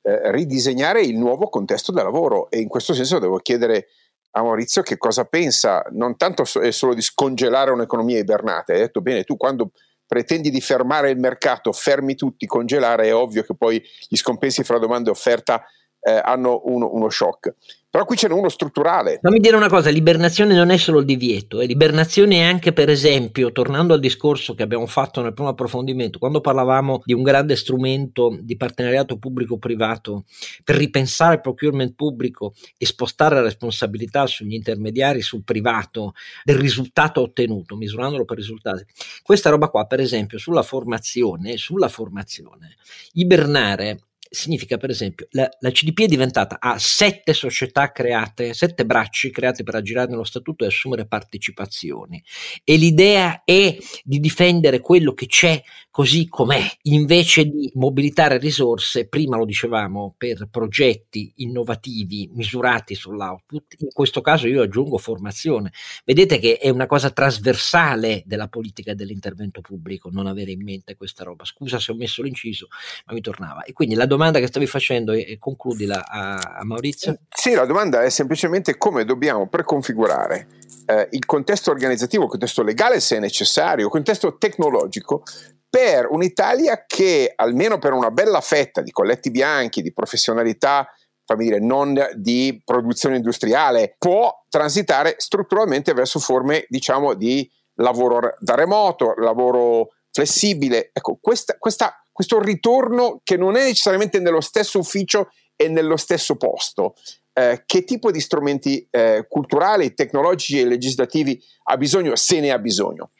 [0.02, 2.50] eh, ridisegnare il nuovo contesto del lavoro.
[2.50, 3.88] E in questo senso devo chiedere
[4.32, 9.00] a Maurizio che cosa pensa, non tanto è solo di scongelare un'economia ibernata, hai detto
[9.00, 9.72] bene, tu quando
[10.06, 14.78] pretendi di fermare il mercato, fermi tutti, congelare, è ovvio che poi gli scompensi fra
[14.78, 15.64] domanda e offerta
[16.00, 17.54] eh, hanno uno, uno shock.
[17.90, 19.18] Però qui c'è uno strutturale.
[19.20, 21.66] Fammi dire una cosa, l'ibernazione non è solo il divieto, eh.
[21.66, 26.40] l'ibernazione è anche per esempio, tornando al discorso che abbiamo fatto nel primo approfondimento, quando
[26.40, 30.24] parlavamo di un grande strumento di partenariato pubblico-privato
[30.62, 36.12] per ripensare il procurement pubblico e spostare la responsabilità sugli intermediari, sul privato,
[36.44, 38.84] del risultato ottenuto, misurandolo per risultati.
[39.20, 42.76] Questa roba qua, per esempio, sulla formazione, sulla formazione,
[43.14, 43.98] ibernare
[44.30, 49.64] significa per esempio la, la, CDP è diventata ha sette società create, sette bracci create
[49.64, 52.22] per aggirare nello statuto e assumere partecipazioni.
[52.62, 55.60] E l'idea è di difendere quello che c'è
[55.90, 63.88] così com'è invece di mobilitare risorse, prima lo dicevamo, per progetti innovativi misurati sull'output, in
[63.92, 65.72] questo caso io aggiungo formazione.
[66.04, 71.24] Vedete che è una cosa trasversale della politica dell'intervento pubblico non avere in mente questa
[71.24, 71.44] roba.
[71.44, 72.68] Scusa se ho messo l'inciso,
[73.06, 73.64] ma mi tornava.
[73.64, 77.18] E quindi la domanda che stavi facendo e, e concludila a, a, Maurizio.
[77.28, 80.46] Sì, la domanda è semplicemente come dobbiamo preconfigurare
[80.86, 85.24] eh, il contesto organizzativo, il contesto legale se necessario, il contesto tecnologico
[85.70, 90.86] per un'Italia che almeno per una bella fetta di colletti bianchi, di professionalità,
[91.24, 98.56] fammi dire, non di produzione industriale, può transitare strutturalmente verso forme, diciamo, di lavoro da
[98.56, 100.90] remoto, lavoro flessibile.
[100.92, 106.36] Ecco, questa, questa questo ritorno che non è necessariamente nello stesso ufficio e nello stesso
[106.36, 106.94] posto,
[107.32, 112.58] eh, che tipo di strumenti eh, culturali, tecnologici e legislativi ha bisogno, se ne ha
[112.58, 113.12] bisogno?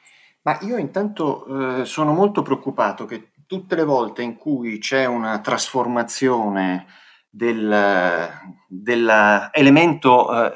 [0.42, 5.40] Ma io intanto eh, sono molto preoccupato che tutte le volte in cui c'è una
[5.40, 6.86] trasformazione
[7.28, 8.30] del,
[8.66, 10.52] dell'elemento eh,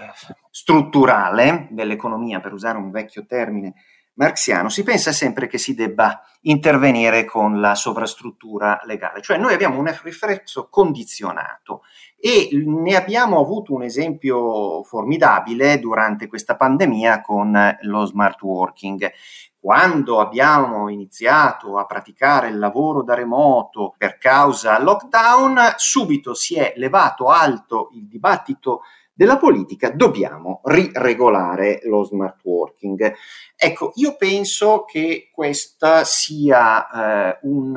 [0.51, 3.75] strutturale dell'economia, per usare un vecchio termine
[4.15, 9.79] marxiano, si pensa sempre che si debba intervenire con la sovrastruttura legale, cioè noi abbiamo
[9.79, 11.83] un riflesso condizionato
[12.19, 19.11] e ne abbiamo avuto un esempio formidabile durante questa pandemia con lo smart working.
[19.65, 26.75] Quando abbiamo iniziato a praticare il lavoro da remoto per causa lockdown, subito si è
[26.77, 28.83] levato alto il dibattito
[29.15, 33.15] della politica, dobbiamo riregolare lo smart working.
[33.57, 37.75] Ecco, io penso che questo sia eh, un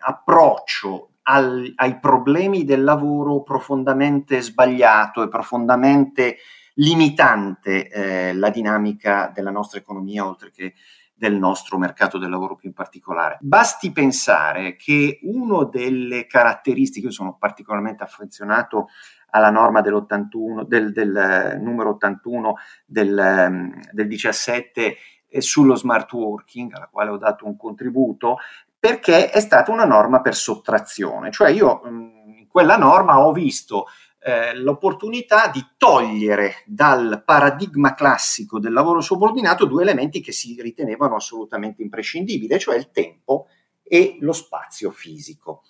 [0.00, 6.38] approccio al, ai problemi del lavoro profondamente sbagliato e profondamente
[6.74, 10.74] limitante eh, la dinamica della nostra economia, oltre che
[11.14, 13.38] del nostro mercato del lavoro più in particolare.
[13.40, 18.88] Basti pensare che una delle caratteristiche, io sono particolarmente affezionato
[19.30, 22.54] alla norma dell'81, del, del eh, numero 81
[22.84, 24.96] del, ehm, del 17
[25.28, 28.38] eh, sullo smart working, alla quale ho dato un contributo,
[28.78, 31.30] perché è stata una norma per sottrazione.
[31.30, 33.86] Cioè io mm, in quella norma ho visto
[34.26, 41.16] eh, l'opportunità di togliere dal paradigma classico del lavoro subordinato due elementi che si ritenevano
[41.16, 43.48] assolutamente imprescindibili, cioè il tempo
[43.82, 45.62] e lo spazio fisico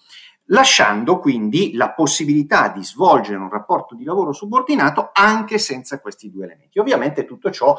[0.48, 6.44] lasciando quindi la possibilità di svolgere un rapporto di lavoro subordinato anche senza questi due
[6.44, 6.78] elementi.
[6.78, 7.74] Ovviamente tutto ciò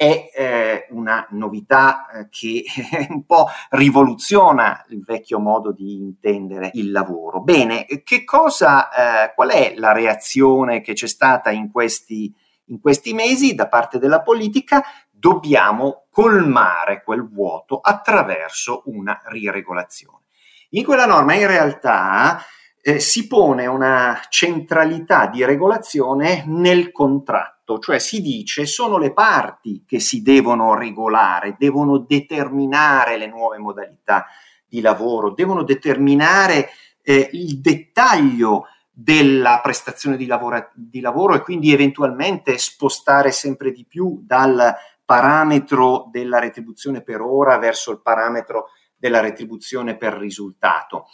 [0.00, 2.64] è eh, una novità eh, che
[3.10, 7.42] un po' rivoluziona il vecchio modo di intendere il lavoro.
[7.42, 12.34] Bene, che cosa, eh, qual è la reazione che c'è stata in questi,
[12.68, 14.82] in questi mesi da parte della politica?
[15.10, 20.24] Dobbiamo colmare quel vuoto attraverso una riregolazione.
[20.70, 22.42] In quella norma in realtà
[22.82, 29.84] eh, si pone una centralità di regolazione nel contratto, cioè si dice sono le parti
[29.86, 34.26] che si devono regolare, devono determinare le nuove modalità
[34.66, 36.70] di lavoro, devono determinare
[37.02, 43.84] eh, il dettaglio della prestazione di lavoro, di lavoro e quindi eventualmente spostare sempre di
[43.86, 51.06] più dal parametro della retribuzione per ora verso il parametro della retribuzione per risultato.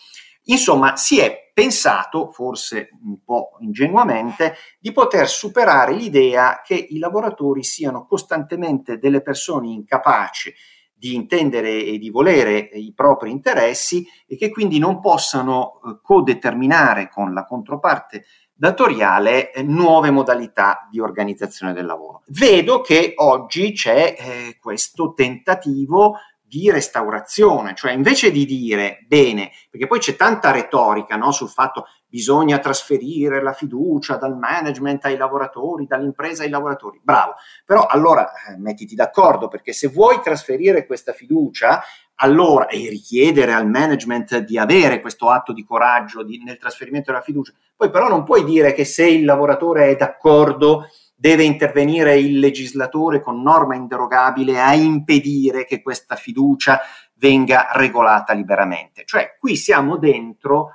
[0.44, 7.62] Insomma, si è pensato, forse un po' ingenuamente, di poter superare l'idea che i lavoratori
[7.64, 10.52] siano costantemente delle persone incapaci
[10.92, 17.08] di intendere e di volere i propri interessi e che quindi non possano eh, codeterminare
[17.08, 22.22] con la controparte datoriale eh, nuove modalità di organizzazione del lavoro.
[22.26, 26.16] Vedo che oggi c'è eh, questo tentativo
[26.48, 31.86] di restaurazione, cioè invece di dire bene, perché poi c'è tanta retorica no, sul fatto
[32.08, 37.34] bisogna trasferire la fiducia dal management ai lavoratori, dall'impresa ai lavoratori, bravo,
[37.64, 41.82] però allora eh, mettiti d'accordo perché se vuoi trasferire questa fiducia
[42.16, 47.22] allora e richiedere al management di avere questo atto di coraggio di, nel trasferimento della
[47.22, 52.38] fiducia, poi però non puoi dire che se il lavoratore è d'accordo deve intervenire il
[52.38, 56.80] legislatore con norma inderogabile a impedire che questa fiducia
[57.14, 59.04] venga regolata liberamente.
[59.06, 60.74] Cioè qui siamo dentro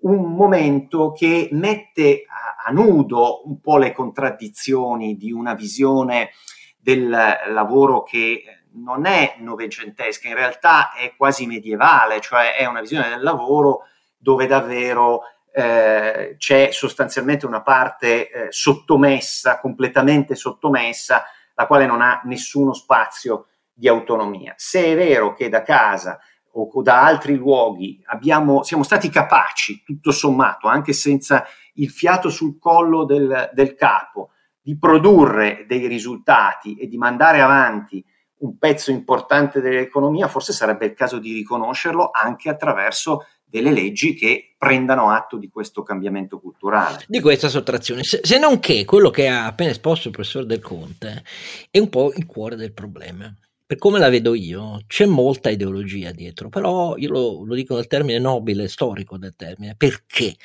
[0.00, 6.30] un momento che mette a, a nudo un po' le contraddizioni di una visione
[6.78, 13.08] del lavoro che non è novecentesca, in realtà è quasi medievale, cioè è una visione
[13.08, 13.86] del lavoro
[14.16, 15.22] dove davvero
[15.58, 23.48] eh, c'è sostanzialmente una parte eh, sottomessa, completamente sottomessa, la quale non ha nessuno spazio
[23.72, 24.54] di autonomia.
[24.56, 26.20] Se è vero che da casa
[26.52, 31.44] o da altri luoghi abbiamo, siamo stati capaci, tutto sommato, anche senza
[31.74, 34.30] il fiato sul collo del, del capo,
[34.60, 38.04] di produrre dei risultati e di mandare avanti
[38.38, 44.54] un pezzo importante dell'economia, forse sarebbe il caso di riconoscerlo anche attraverso delle leggi che
[44.58, 47.04] prendano atto di questo cambiamento culturale.
[47.06, 50.60] Di questa sottrazione, se, se, non che quello che ha appena esposto il professor Del
[50.60, 51.22] Conte
[51.70, 53.32] è un po' il cuore del problema.
[53.68, 57.86] Per come la vedo io, c'è molta ideologia dietro, però io lo, lo, dico nel
[57.86, 59.74] termine nobile, storico del termine.
[59.76, 60.36] Perché?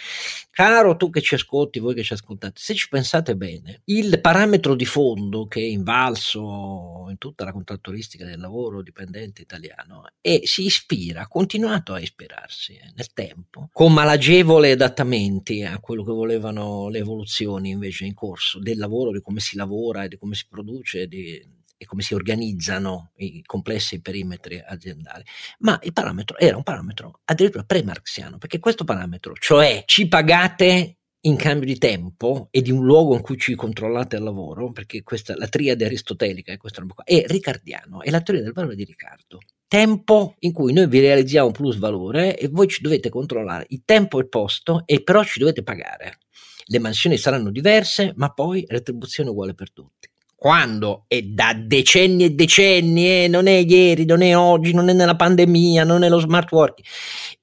[0.51, 4.76] Caro tu che ci ascolti, voi che ci ascoltate, se ci pensate bene, il parametro
[4.76, 10.65] di fondo che è invalso in tutta la contrattualistica del lavoro dipendente italiano e si
[10.65, 16.89] ispira, ha continuato a ispirarsi eh, nel tempo, con malagevoli adattamenti a quello che volevano
[16.89, 20.45] le evoluzioni invece in corso del lavoro, di come si lavora e di come si
[20.49, 25.23] produce, di, e come si organizzano i complessi perimetri aziendali,
[25.59, 31.36] ma il parametro era un parametro addirittura pre-marxiano, perché questo parametro, cioè ci pagate in
[31.36, 35.36] cambio di tempo e di un luogo in cui ci controllate il lavoro, perché questa,
[35.38, 39.39] la triade aristotelica è questa qua, è ricardiano, è la teoria del valore di Riccardo.
[39.67, 44.19] Tempo in cui noi vi realizziamo plus valore e voi ci dovete controllare il tempo
[44.19, 46.19] e il posto e però ci dovete pagare.
[46.65, 50.12] Le mansioni saranno diverse, ma poi retribuzione uguale per tutti
[50.44, 54.94] quando è da decenni e decenni, eh, non è ieri, non è oggi, non è
[54.94, 56.86] nella pandemia, non è lo smart working.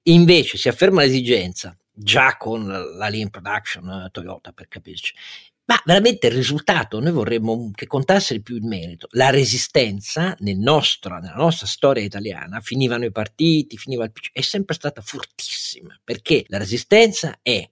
[0.03, 5.15] Invece si afferma l'esigenza, già con la lean production eh, Toyota per capirci,
[5.65, 9.07] ma veramente il risultato, noi vorremmo che contasse di più il merito.
[9.13, 14.43] La resistenza nel nostro, nella nostra storia italiana, finivano i partiti, finiva il PC, è
[14.43, 17.67] sempre stata fortissima, perché la resistenza è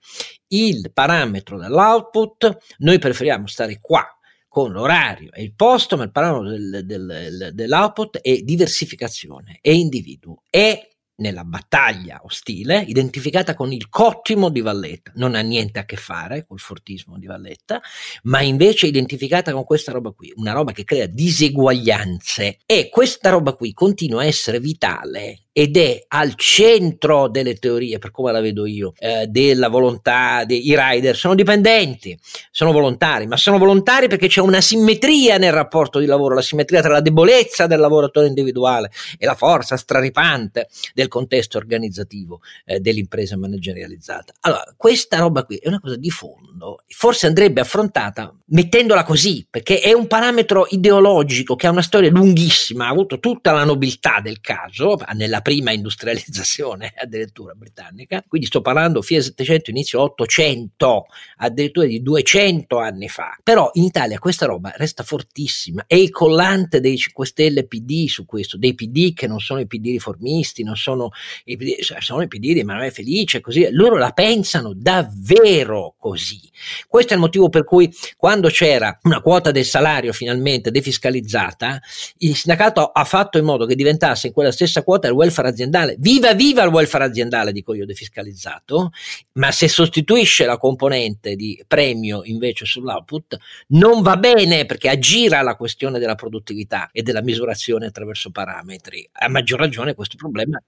[0.46, 4.08] il parametro dell'output, noi preferiamo stare qua
[4.48, 10.42] con l'orario e il posto, ma il parametro del, del, dell'output è diversificazione, è individuo,
[10.48, 10.88] è
[11.18, 16.46] nella battaglia ostile, identificata con il cottimo di Valletta, non ha niente a che fare
[16.46, 17.80] col fortismo di Valletta,
[18.24, 22.58] ma invece identificata con questa roba qui, una roba che crea diseguaglianze.
[22.66, 28.12] E questa roba qui continua a essere vitale ed è al centro delle teorie, per
[28.12, 31.16] come la vedo io, eh, della volontà dei rider.
[31.16, 32.16] Sono dipendenti,
[32.52, 36.80] sono volontari, ma sono volontari perché c'è una simmetria nel rapporto di lavoro, la simmetria
[36.80, 43.36] tra la debolezza del lavoratore individuale e la forza straripante del contesto organizzativo eh, dell'impresa
[43.36, 44.34] managerializzata.
[44.42, 49.80] Allora, questa roba qui è una cosa di fondo, forse andrebbe affrontata mettendola così, perché
[49.80, 54.40] è un parametro ideologico che ha una storia lunghissima, ha avuto tutta la nobiltà del
[54.40, 61.06] caso nella prima industrializzazione addirittura britannica, quindi sto parlando fine 700, inizio 800,
[61.38, 63.34] addirittura di 200 anni fa.
[63.42, 68.26] Però in Italia questa roba resta fortissima e il collante dei 5 Stelle PD su
[68.26, 71.12] questo, dei PD che non sono i PD riformisti, non sono
[71.44, 76.40] i PD, sono i PD di Emanuele Felice, così, loro la pensano davvero così.
[76.86, 81.80] Questo è il motivo per cui quando c'era una quota del salario finalmente defiscalizzata,
[82.18, 85.48] il sindacato ha fatto in modo che diventasse in quella stessa quota il welfare welfare
[85.48, 85.96] aziendale.
[85.98, 88.90] Viva viva il welfare aziendale, dico io, defiscalizzato,
[89.34, 93.36] ma se sostituisce la componente di premio invece sull'output,
[93.68, 99.08] non va bene perché aggira la questione della produttività e della misurazione attraverso parametri.
[99.12, 100.60] A maggior ragione questo problema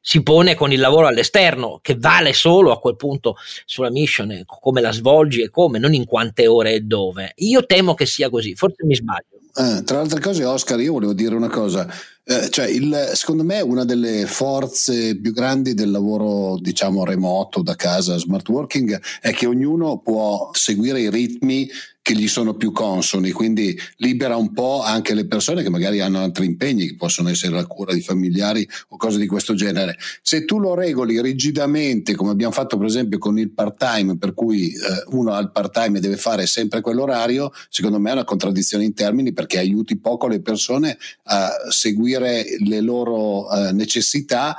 [0.00, 4.80] si pone con il lavoro all'esterno, che vale solo a quel punto sulla mission, come
[4.80, 7.32] la svolgi e come, non in quante ore e dove.
[7.36, 9.40] Io temo che sia così, forse mi sbaglio.
[9.58, 11.88] Eh, tra le altre cose, Oscar, io volevo dire una cosa.
[12.28, 17.76] Eh, cioè il, secondo me una delle forze più grandi del lavoro diciamo remoto da
[17.76, 21.70] casa smart working è che ognuno può seguire i ritmi
[22.06, 26.20] che gli sono più consoni, quindi libera un po' anche le persone che magari hanno
[26.20, 29.98] altri impegni, che possono essere la cura di familiari o cose di questo genere.
[30.22, 34.68] Se tu lo regoli rigidamente, come abbiamo fatto per esempio con il part-time, per cui
[34.68, 34.76] eh,
[35.16, 39.32] uno ha il part-time deve fare sempre quell'orario, secondo me è una contraddizione in termini
[39.32, 44.56] perché aiuti poco le persone a seguire le loro eh, necessità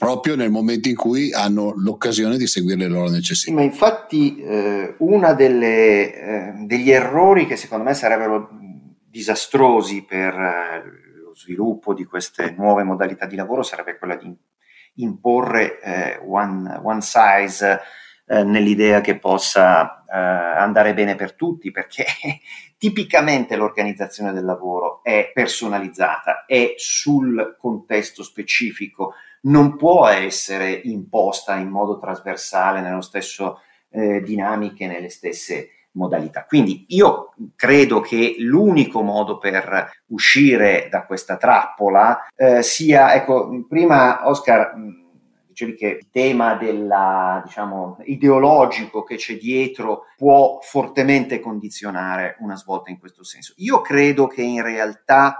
[0.00, 3.52] proprio nel momento in cui hanno l'occasione di seguire le loro necessità.
[3.52, 8.48] Ma infatti eh, uno eh, degli errori che secondo me sarebbero
[9.06, 10.82] disastrosi per eh,
[11.22, 14.34] lo sviluppo di queste nuove modalità di lavoro sarebbe quella di
[14.94, 17.80] imporre eh, one, one, size
[18.24, 22.06] eh, nell'idea che possa eh, andare bene per tutti, perché
[22.78, 29.12] tipicamente l'organizzazione del lavoro è personalizzata, è sul contesto specifico
[29.42, 33.60] non può essere imposta in modo trasversale nello stesso
[33.90, 36.44] eh, dinamiche, nelle stesse modalità.
[36.44, 44.28] Quindi io credo che l'unico modo per uscire da questa trappola eh, sia, ecco, prima
[44.28, 44.74] Oscar
[45.60, 52.90] dicevi che il tema della, diciamo, ideologico che c'è dietro può fortemente condizionare una svolta
[52.90, 53.52] in questo senso.
[53.56, 55.38] Io credo che in realtà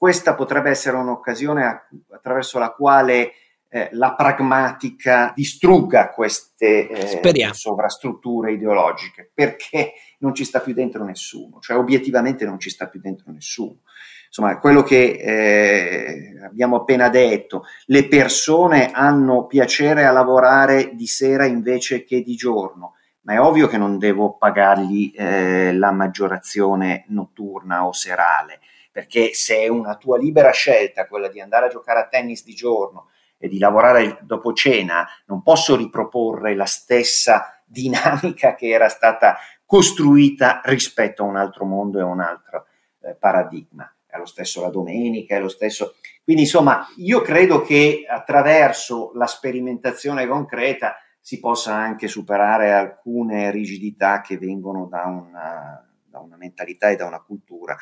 [0.00, 3.32] questa potrebbe essere un'occasione attraverso la quale
[3.68, 11.58] eh, la pragmatica distrugga queste eh, sovrastrutture ideologiche, perché non ci sta più dentro nessuno,
[11.60, 13.80] cioè obiettivamente non ci sta più dentro nessuno.
[14.28, 21.44] Insomma, quello che eh, abbiamo appena detto, le persone hanno piacere a lavorare di sera
[21.44, 22.94] invece che di giorno,
[23.24, 28.60] ma è ovvio che non devo pagargli eh, la maggiorazione notturna o serale,
[28.90, 32.54] perché se è una tua libera scelta quella di andare a giocare a tennis di
[32.54, 39.38] giorno e di lavorare dopo cena, non posso riproporre la stessa dinamica che era stata
[39.64, 42.66] costruita rispetto a un altro mondo e a un altro
[43.02, 43.92] eh, paradigma.
[44.04, 45.94] È lo stesso la domenica, è lo stesso.
[46.24, 54.20] Quindi, insomma, io credo che attraverso la sperimentazione concreta si possa anche superare alcune rigidità
[54.20, 57.76] che vengono da una, da una mentalità e da una cultura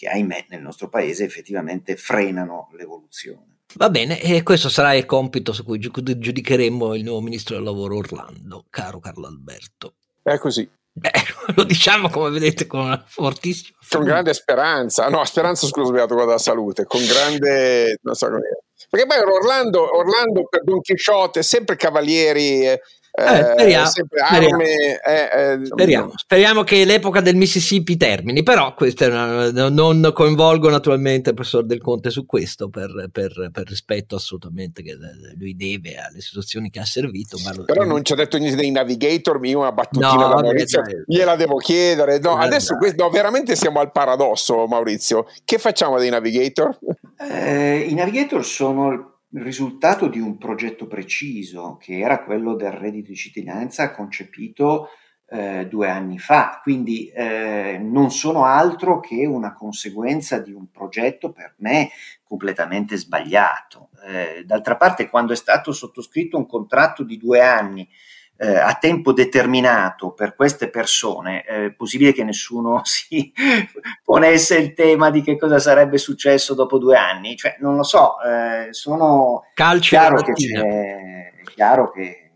[0.00, 3.58] che, ahimè, nel nostro paese effettivamente frenano l'evoluzione.
[3.74, 7.98] Va bene, e questo sarà il compito su cui giudicheremo il nuovo ministro del lavoro
[7.98, 9.96] Orlando, caro Carlo Alberto.
[10.22, 10.66] È così.
[10.92, 11.10] Beh,
[11.54, 16.30] lo diciamo come vedete con una fortissima con grande speranza no speranza scusa sbagliato quella
[16.30, 18.40] della salute con grande non so come
[18.90, 22.80] perché poi Orlando, Orlando per Don Chisciotte sempre cavalieri eh,
[23.12, 24.46] eh, speriamo, speriamo.
[24.46, 31.30] Arme, eh, eh, speriamo, speriamo, che l'epoca del Mississippi termini, però una, non coinvolgo naturalmente
[31.30, 34.96] il professor Del Conte su questo per, per, per, rispetto assolutamente che
[35.36, 37.36] lui deve alle situazioni che ha servito.
[37.64, 41.02] però non ci ha detto niente dei navigator, io una battutina no, da Maurizio, vabbè,
[41.06, 42.18] gliela devo chiedere.
[42.20, 45.26] No, adesso questo, no, veramente siamo al paradosso Maurizio.
[45.44, 46.78] Che facciamo dei navigator?
[47.18, 53.10] Eh, I navigator sono il risultato di un progetto preciso che era quello del reddito
[53.10, 54.88] di cittadinanza concepito
[55.32, 61.30] eh, due anni fa, quindi eh, non sono altro che una conseguenza di un progetto
[61.30, 61.90] per me
[62.24, 63.90] completamente sbagliato.
[64.04, 67.88] Eh, d'altra parte, quando è stato sottoscritto un contratto di due anni
[68.42, 73.30] eh, a tempo determinato per queste persone, è possibile che nessuno si
[74.02, 77.36] ponesse il tema di che cosa sarebbe successo dopo due anni?
[77.36, 82.30] Cioè, non lo so, eh, sono Calcio chiaro che è chiaro che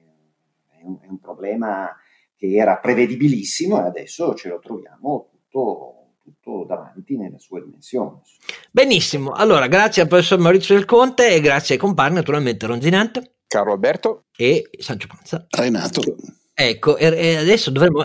[0.68, 1.96] è un, è un problema
[2.36, 8.22] che era prevedibilissimo e adesso ce lo troviamo tutto tutto davanti nella sua dimensione.
[8.70, 13.33] Benissimo, allora grazie al professor Maurizio Del Conte e grazie ai compagni, naturalmente Ronzinante.
[13.46, 15.46] Carlo Alberto e Sancio Panza.
[15.50, 16.02] Renato.
[16.52, 18.04] Ecco, e adesso dovremmo...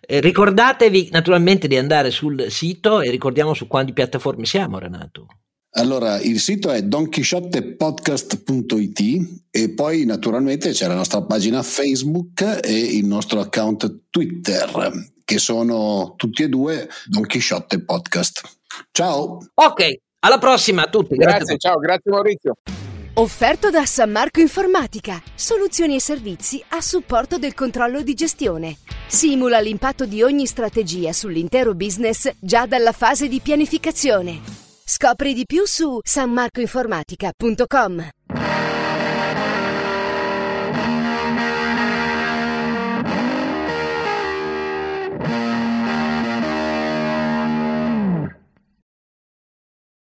[0.00, 5.26] Eh, ricordatevi naturalmente di andare sul sito e ricordiamo su quali piattaforme siamo, Renato.
[5.72, 13.04] Allora, il sito è donchisciottepodcast.it e poi naturalmente c'è la nostra pagina Facebook e il
[13.04, 14.90] nostro account Twitter,
[15.24, 18.40] che sono tutti e due Don Chisciotte Podcast.
[18.90, 19.38] Ciao!
[19.54, 21.14] Ok, alla prossima a tutti.
[21.14, 22.54] Grazie, grazie ciao, grazie Maurizio.
[23.18, 25.20] Offerto da San Marco Informatica.
[25.34, 28.76] Soluzioni e servizi a supporto del controllo di gestione.
[29.08, 34.40] Simula l'impatto di ogni strategia sull'intero business già dalla fase di pianificazione.
[34.84, 38.08] Scopri di più su sanmarcoinformatica.com.